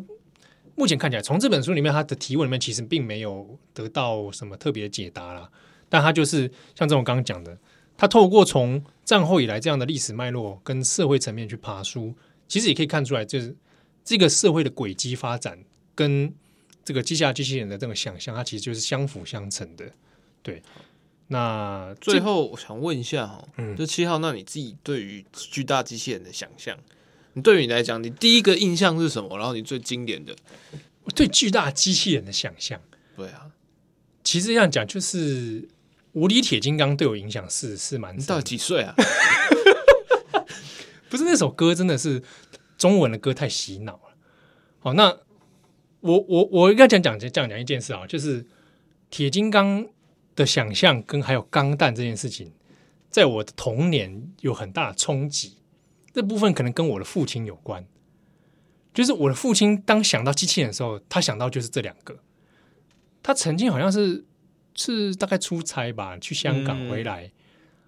[0.78, 5.50] 目前看起来，从这本书里面，他的提问里面其实并没有得到什么特别的解答啦。
[5.88, 7.58] 但他就是像这种刚刚讲的，
[7.96, 12.14] 他透过从战后以来这样的历史脉络跟社会层面去爬书，
[12.46, 13.56] 其实也可以看出来，就是
[14.04, 15.58] 这个社会的轨迹发展
[15.96, 16.32] 跟
[16.84, 19.84] 这个机械机器人的这种想象，它其实就是相辅相成的，
[20.42, 20.62] 对。
[21.30, 26.74] 那最后我想问一下哈，嗯，这七号，那你自己对于巨大机器人的想象，
[27.38, 29.38] 你对于你来讲，你第一个印象是什么？
[29.38, 30.34] 然后你最经典的，
[31.04, 32.80] 我对巨大机器人的想象，
[33.16, 33.46] 对啊，
[34.24, 35.66] 其实这样讲就是
[36.12, 38.18] 无敌铁金刚对我影响是是蛮。
[38.18, 38.94] 你到几岁啊？
[41.08, 42.22] 不是那首歌真的是
[42.76, 44.16] 中文的歌太洗脑了。
[44.80, 45.16] 好，那
[46.00, 48.44] 我我我应该讲讲讲讲一件事啊，就是
[49.08, 49.88] 铁金刚。
[50.38, 52.52] 的想象跟还有钢弹这件事情，
[53.10, 55.56] 在我的童年有很大的冲击。
[56.12, 57.86] 这部分可能跟我的父亲有关，
[58.92, 62.18] 就是我的父亲当想到机器人的时候，他想到就是这两个。
[63.22, 64.24] 他曾经好像是
[64.74, 67.30] 是大概出差吧，去香港回来，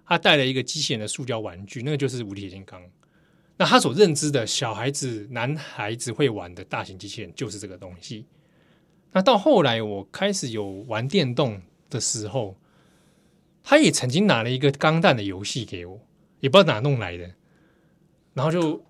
[0.07, 2.83] 他带了一个机器人的塑胶玩具，那个就是无敌铁金刚。
[3.57, 8.27] 那他所认知的小孩子、男孩子会玩的大型机器人就是这个东西。
[9.13, 11.63] 那到后来，我开始有玩电动。
[11.91, 12.57] 的时候，
[13.65, 16.01] 他也曾经拿了一个钢弹的游戏给我，
[16.39, 17.35] 也不知道哪弄来的，
[18.41, 18.83] 然后就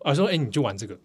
[0.00, 0.98] 啊说：“哎、欸，你就玩这个。”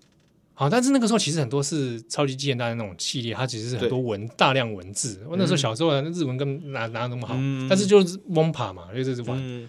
[0.54, 5.26] 好，但是那个时候其实很多是超级机器人大战那种系列，它其实是很多文大量文字。
[5.28, 9.40] 我那时候小时候日文跟哪哪那么好，嗯、但是就是蒙爬嘛，就是玩。
[9.42, 9.68] 嗯、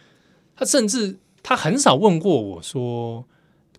[0.56, 3.24] 他甚至他很少问过我说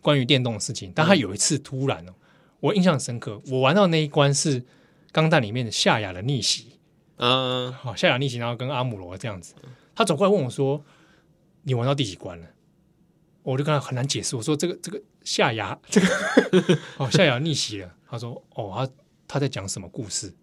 [0.02, 2.14] 关于电动的事情，但他有一次突然哦，
[2.62, 4.64] 我印象深刻，我玩到那一关是
[5.12, 6.80] 钢弹里面的夏亚的逆袭。
[7.18, 9.54] 嗯，好，夏亚逆袭，然后跟阿姆罗这样子，
[9.94, 10.84] 他走过来问我说
[11.62, 12.48] ：“你玩到第几关了？”
[13.44, 16.08] 我就跟他很难解释，我说：“这个这个夏牙，这个
[16.98, 18.94] 哦，夏牙逆袭了。”他说：“哦，他
[19.28, 20.34] 他在讲什么故事？”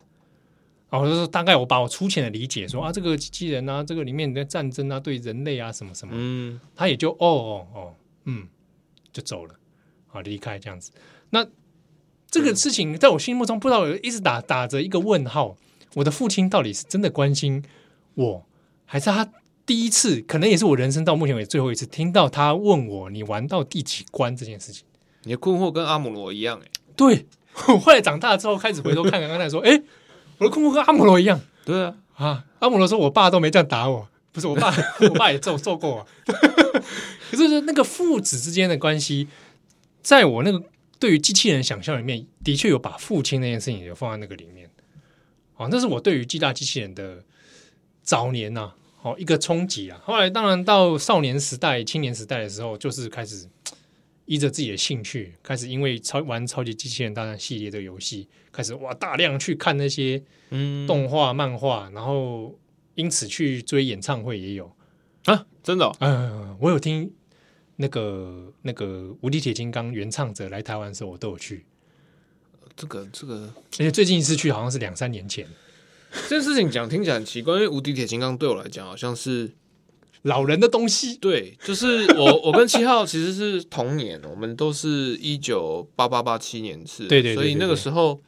[0.91, 7.95] 然后我就说：“大概我把我粗浅的理解说啊，这个机器人啊，这个里面的战争啊，对人类啊，什么什么。”嗯，他也就哦哦哦，
[8.25, 8.49] 嗯，
[9.13, 9.55] 就走了，
[10.13, 10.93] 啊离开这样子。
[11.31, 11.47] 那
[12.31, 15.57] 这个事情在我心目中不知道一直打打着一个问号。
[15.95, 17.65] 我的父亲到底是真的关心
[18.15, 18.47] 我，
[18.85, 19.29] 还是他
[19.71, 24.83] 第一次，可能也是我人生到目前为止最后一次听到他问我，你玩到第几关这件事情？
[25.23, 26.68] 你的困惑跟阿姆罗一样哎。
[26.97, 27.25] 对，
[27.68, 29.81] 我 后来长大之后开始回头看看，刚才说，哎，
[30.39, 31.41] 我的困惑跟阿姆罗一样。
[31.64, 34.75] 对啊，啊，阿姆罗说我爸都没这样打我，不是我爸，
[35.09, 36.07] 我爸也揍揍过我。
[37.31, 39.29] 可是那个父子之间的关系，
[40.03, 40.61] 在我那个
[40.99, 44.68] 对于机器人想象里面，的确有把父亲那件事情有放在那个里面。
[45.57, 47.23] 啊，那是我对于巨大机器人的
[48.03, 50.01] 早年呐、啊，好一个冲击啊。
[50.05, 53.49] 后来当然到少年时代、青年时代的时候，就是开始
[54.27, 62.59] 依着自己的兴趣，开始因为超玩超级机器人大战系列的游戏，开始哇大量去看那些嗯动画、漫画，然后
[62.95, 64.71] 因此去追演唱会也有
[65.25, 67.13] 啊，真的、哦，嗯，我有听
[67.77, 71.65] 那个那个无敌铁金刚原唱者来台湾的时候，我都有去。
[72.77, 75.47] 这个这个，而且最近一次去好像是两三年前。
[76.29, 79.53] 这件事情讲听起来很奇怪，因为无敌铁金刚对我来讲好像是
[80.23, 81.17] 老人的东西。
[81.17, 88.21] 对，就是我 我跟七号其实是同年，我们都是一九八八八七年次，对对，所以那个时候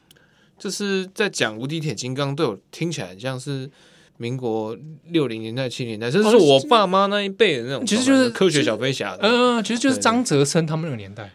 [0.58, 3.68] 就是在讲无敌铁金刚，对我听起来很像是
[4.16, 4.76] 民国
[5.08, 11.32] 六零年代七零年代，甚至是我爸妈那一辈的那种，其实就是科学小飞侠的，嗯、呃，其实就是张泽生他们那个年代，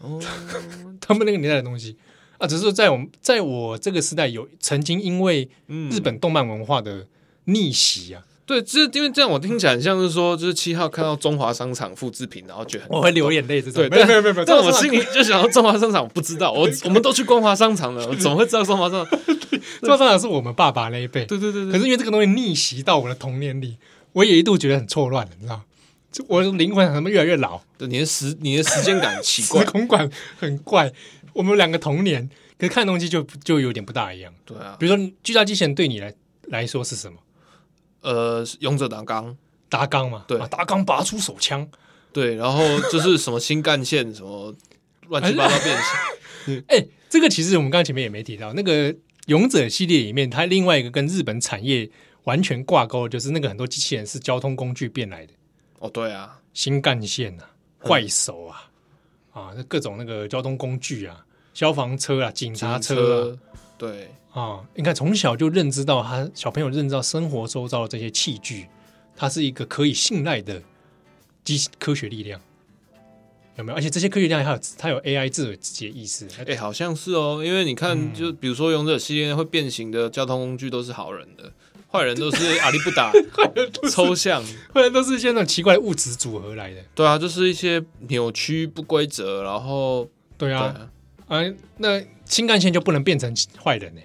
[0.00, 0.18] 哦，
[1.00, 1.96] 他们那个年代的东西。
[2.38, 5.48] 啊，只是在我们在我这个时代有曾经因为
[5.90, 7.06] 日本动漫文化的
[7.44, 19.18] 逆袭啊，嗯、对，就是因为这样，我听起来很像是说，就是七号看到中华商场复制品，然后觉得很我会流眼泪，这种对，没有没有没有，但我心里就想到中华商场，我不知道，我我们都去光华商场了，我怎么会知道中华商场？
[19.80, 23.76] 中华商场是我们爸爸那一辈，对对对对，可是因为这个东西逆袭到我的童年里，
[24.12, 25.62] 我也一度觉得很错乱，你知道。
[26.28, 27.60] 我的灵魂怎么越来越老？
[27.76, 30.90] 对，你的时你的时间感奇怪，时空感很怪。
[31.36, 32.28] 我们两个同年，
[32.58, 34.32] 可是看东西就就有点不大一样。
[34.44, 36.14] 对啊，比如说巨大机器人对你来
[36.44, 37.18] 来说是什么？
[38.00, 39.36] 呃，勇者达纲，
[39.68, 41.68] 达纲嘛，对，达纲拔出手枪，
[42.12, 44.54] 对，然后就是什么新干线，什么
[45.08, 46.64] 乱七八糟变形。
[46.68, 48.94] 哎、欸，这个其实我们刚刚前面也没提到，那个
[49.26, 51.90] 勇者系列里面，它另外一个跟日本产业
[52.22, 55.32] 完全挂钩，就是那个很多机器人是交通工具变来的。
[55.80, 58.70] 哦，对啊，新干线啊，怪手啊，
[59.34, 61.25] 嗯、啊，那各种那个交通工具啊，
[61.56, 63.38] 消防车啊，警察车，车，
[63.78, 64.10] 对。
[64.32, 68.66] 啊，你看从小就认知到他小朋友认知到生活周遭的这些器具，
[69.16, 70.62] 它是一个可以信赖的
[71.42, 72.38] 机科学力量，
[73.56, 73.78] 有没有？
[73.78, 81.50] 而且这些科学力量还有它有 AI 自己自己的意识，哎、欸，好像是哦，因为你看，嗯、就比如说勇者系列会变形的交通工具都是好人的。
[81.90, 83.10] 坏人都是 阿里不达，
[83.90, 84.44] 抽象，
[84.74, 86.84] 坏人都是一些那种奇怪的物质组合来的。
[86.94, 90.82] 对啊，就是一些扭曲不规则，然后对啊，对
[91.28, 94.00] 啊，啊，那新干线就不能变成坏人呢？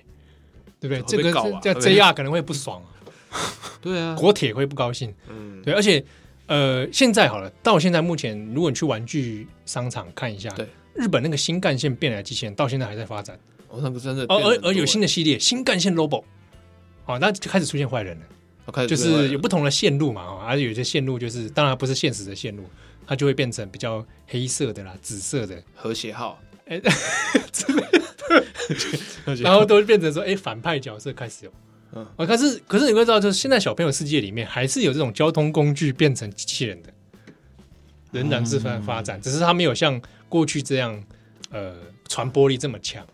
[0.79, 1.01] 对不对？
[1.07, 2.87] 这个叫 JR 可能会不爽啊。
[3.81, 5.13] 对啊，国铁会不高兴。
[5.29, 6.03] 嗯，对，而且
[6.47, 13.39] 呃，现在好了，到现在目前，如果你去玩具商场看一下，对，日本那个新干线变来的机器人到现在还在发展。
[13.69, 16.23] 哦，那个真的，而而而有新的系列，新干线 Robo。
[17.05, 18.25] 哦，那就开始出现坏人了，
[18.75, 22.63] 人就是有不同的线路嘛，哦，而且有些线路就是当然不是现实的线路，
[23.07, 26.37] 它就会变成比较黑色的啦、紫色的和谐号，
[26.71, 26.79] 哎，
[27.51, 27.81] 之类
[29.25, 31.53] 的，然后都变成说，哎，反派角色开始有，
[31.93, 36.89] 嗯，啊，可是可是你会知道，就是现在小朋友世界里面还是有这种交通工具变成机器人的，
[38.11, 41.03] 仍然是在发展，嗯，只是它没有像过去这样，
[41.49, 41.75] 呃，
[42.07, 43.05] 传播力这么强。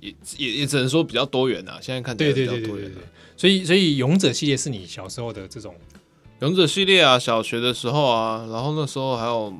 [0.00, 2.66] 也也也只能说比较多元啊，现在看起来比较多元。
[2.66, 3.02] 对对对对对，
[3.36, 5.74] 所以所以勇者系列是你小时候的这种
[6.40, 9.52] 勇者系列啊，小学的时候啊，然后那时候还有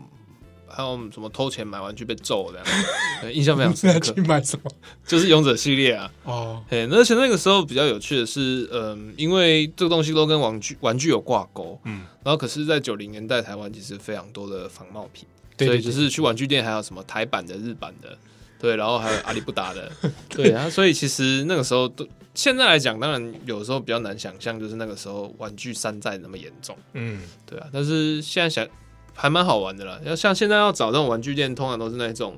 [0.70, 2.66] 还有什么偷钱买玩具被揍这样，
[3.32, 4.12] 印象非常深刻。
[4.12, 4.70] 去买什么？
[5.06, 6.10] 就是勇者系列啊。
[6.24, 18.16] 哦，嘿，而且那个时候比较有趣的是，嗯、呃，因为这个东西都跟玩具玩具有挂钩，嗯，然后可是，在九零年代台湾其实非常多的仿冒品，对对对对，所以就是去玩具店还有什么台版的、日版的。
[18.60, 19.88] 对，然后还有阿里不达的，
[20.28, 22.04] 对啊，所以其实那个时候都，
[22.34, 28.66] 现在来讲，当然有时候比较难想象，就是那个时候玩具山寨那么严重，嗯，对啊，但是现在想
[29.20, 29.98] 还蛮好玩的啦。
[30.04, 32.36] 要像现在要找这种玩具店，通常都是那种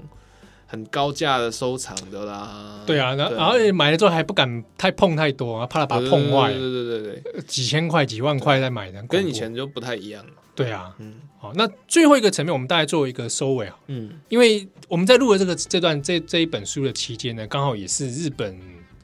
[0.67, 2.83] 很高价的收藏的啦。
[2.87, 6.51] 对啊，然后然后买了之后还不敢太碰太多，怕他把它碰坏。
[6.51, 10.33] 对对对对对，几千块、几万块再买的，跟以前就不太一样了。
[10.55, 18.59] 对啊，嗯，好，那最后一个层面，我们大概做一个收尾啊，嗯，因为我们在录的这个这段这这一本书的期间呢，刚好也是日本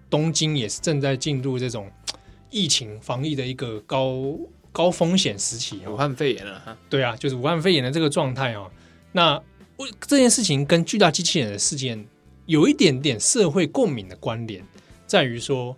[0.08, 1.90] 东京也是正在进入这种
[2.50, 4.38] 疫情防疫的一个高
[4.76, 8.70] 高风险时期，武汉肺炎了哈，对啊，就是武汉肺炎的这个状态哦。
[9.10, 9.42] 那
[9.78, 12.06] 我这件事情跟巨大机器人的事件
[12.44, 14.62] 有一点点社会共鸣的关联，
[15.06, 15.74] 在于说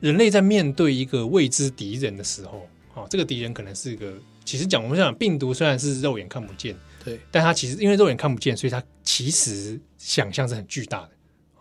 [0.00, 4.12] 人类在面对一个未知敌人的时候，哦，这个敌人可能是一个。
[4.44, 11.10] 其实讲，我们讲病毒虽然是肉眼看不见，对，但它其实因为肉眼看不见，所以它其实想象是很巨大的。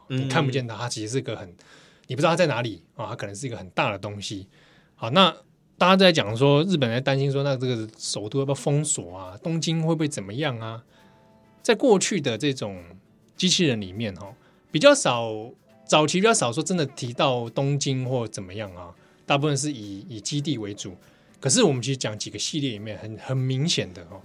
[0.09, 1.47] 嗯，你看不见它，它其实是一个很，
[2.07, 4.47] 你不知道它在哪里啊，它可能是一个很大的东西。
[4.95, 5.35] 好，那
[5.77, 9.37] 大家在讲说，日本在担心说，那这个首都要不要封锁啊？
[9.43, 10.83] 东京会不会怎么样啊？
[11.61, 12.81] 在过去的这种
[13.35, 14.33] 机器人里面，哈，
[14.71, 15.33] 比较少，
[15.85, 18.93] 早期比较少说真的提到东京或怎么样啊，
[19.25, 20.95] 大部分是以以基地为主。
[21.41, 24.21] 可是我们其实讲几个系列里面很很明显的哦，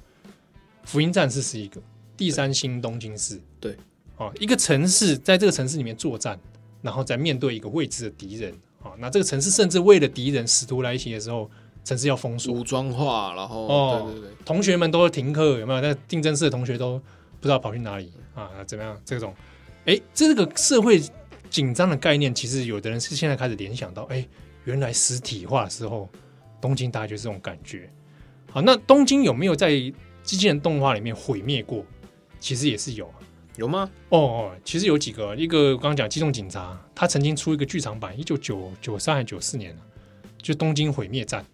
[0.85, 1.83] 福音战士是一个
[2.17, 3.77] 第三星东京市，对，
[4.17, 6.39] 哦，一个城市在这个城市里面作战，
[6.81, 11.51] 然后再面对一个未知的敌人，啊，那这个城市甚至为了敌人使徒来袭的时候，
[11.85, 15.81] 城市要封锁、武装化，然后哦，对对对，同学们都停课，有没有？
[15.81, 16.99] 那定真寺的同学都
[17.41, 18.51] 不知道跑去哪里啊？
[18.67, 19.01] 怎么样？
[19.05, 19.35] 这种，
[19.87, 21.03] 哎，这个社会
[21.49, 24.27] 紧张的概念，其实有的人是现在开始联想到，哎，
[24.65, 26.09] 原来实体化的时候。
[26.63, 27.91] 东京大概就是这种感觉，
[28.53, 29.71] 好，那东京有没有在
[30.23, 31.83] 机器人动画里面毁灭过？
[32.39, 33.11] 其实也是有，
[33.57, 33.91] 有吗？
[34.09, 39.77] 哦哦，其实有几个，一个刚刚讲机动警察，他曾经出一个剧场版，一九九九三还是九四年
[40.41, 41.45] 就东京毁灭战，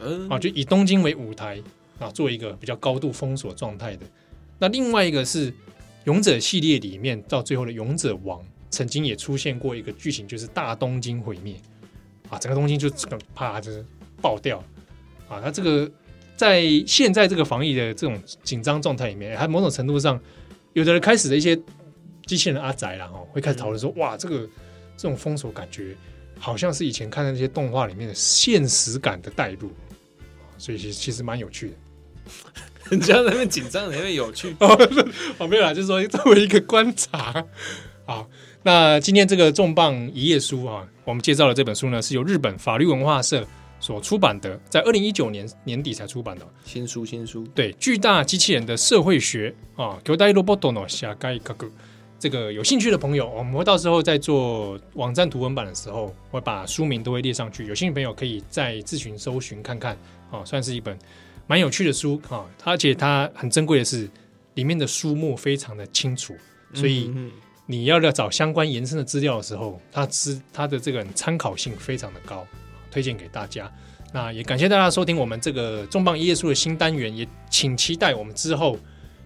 [0.00, 1.62] 嗯，啊，就以东京为舞台
[1.98, 4.06] 啊，做一个比较高度封锁状态的。
[4.58, 5.52] 那另外一个是
[6.04, 8.40] 勇者系列里面到最后的勇者王，
[8.70, 11.56] 曾经也出现过一个剧情，就是大东京毁灭
[12.28, 13.84] 啊，整个东京就这个啪就是。
[14.20, 14.58] 爆掉
[15.28, 15.40] 啊！
[15.40, 15.88] 他这个
[16.34, 20.20] 在现在这个防疫的这种紧张状态里面，还某种程度上，
[20.78, 21.58] 有的人开始的一些
[22.24, 24.48] 机器人阿宅啦，哈，会开始讨论说：哇，这个
[24.96, 25.96] 这种封锁感觉，
[26.38, 29.72] 好像是以前看的那些动画里面的现实感的带入，
[30.56, 31.74] 所以其实其实蛮有趣的。
[32.90, 34.54] 人家在那边紧张，那边有趣。
[34.60, 37.44] 哦，没有啦，就是说作为一个观察。
[38.06, 38.28] 好，
[38.62, 43.46] 那今天这个重磅一页书啊，我们介绍的这本书呢，是由日本法律文化社
[43.87, 47.05] 所出版的，在二零一九年年底才出版的新书。
[47.05, 51.71] 新书，对，巨大机器人的社会学啊，巨大ロボットの社会学。
[52.19, 57.65] 这个有兴趣的朋友，我们会到时候在做网站图文版的时候，会把书名都会列上去。
[57.65, 59.97] 有兴趣的朋友可以再自行搜寻看看，
[60.31, 60.97] 啊，算是一本
[61.47, 62.45] 蛮有趣的书啊。
[62.63, 64.09] 而且它很珍贵的是，
[64.53, 66.33] 里面的书目非常的清楚，
[66.73, 67.11] 所以
[67.65, 72.47] 你要要找相关延伸的资料的时候，它之它的这个参考性非常的高，
[72.90, 73.70] 推荐给大家。
[74.12, 78.78] 那也感谢大家收听我们这个重磅一页书的新单元，也请期待我们之后。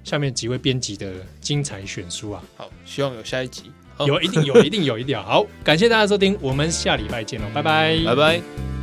[0.05, 3.70] 下面几位编辑的精彩选书啊，好，希望有下一集，
[4.05, 5.22] 有，一定有，一定有，一定有。
[5.22, 8.81] 好，感谢大家收听，我们下礼拜见喽，拜拜，拜拜。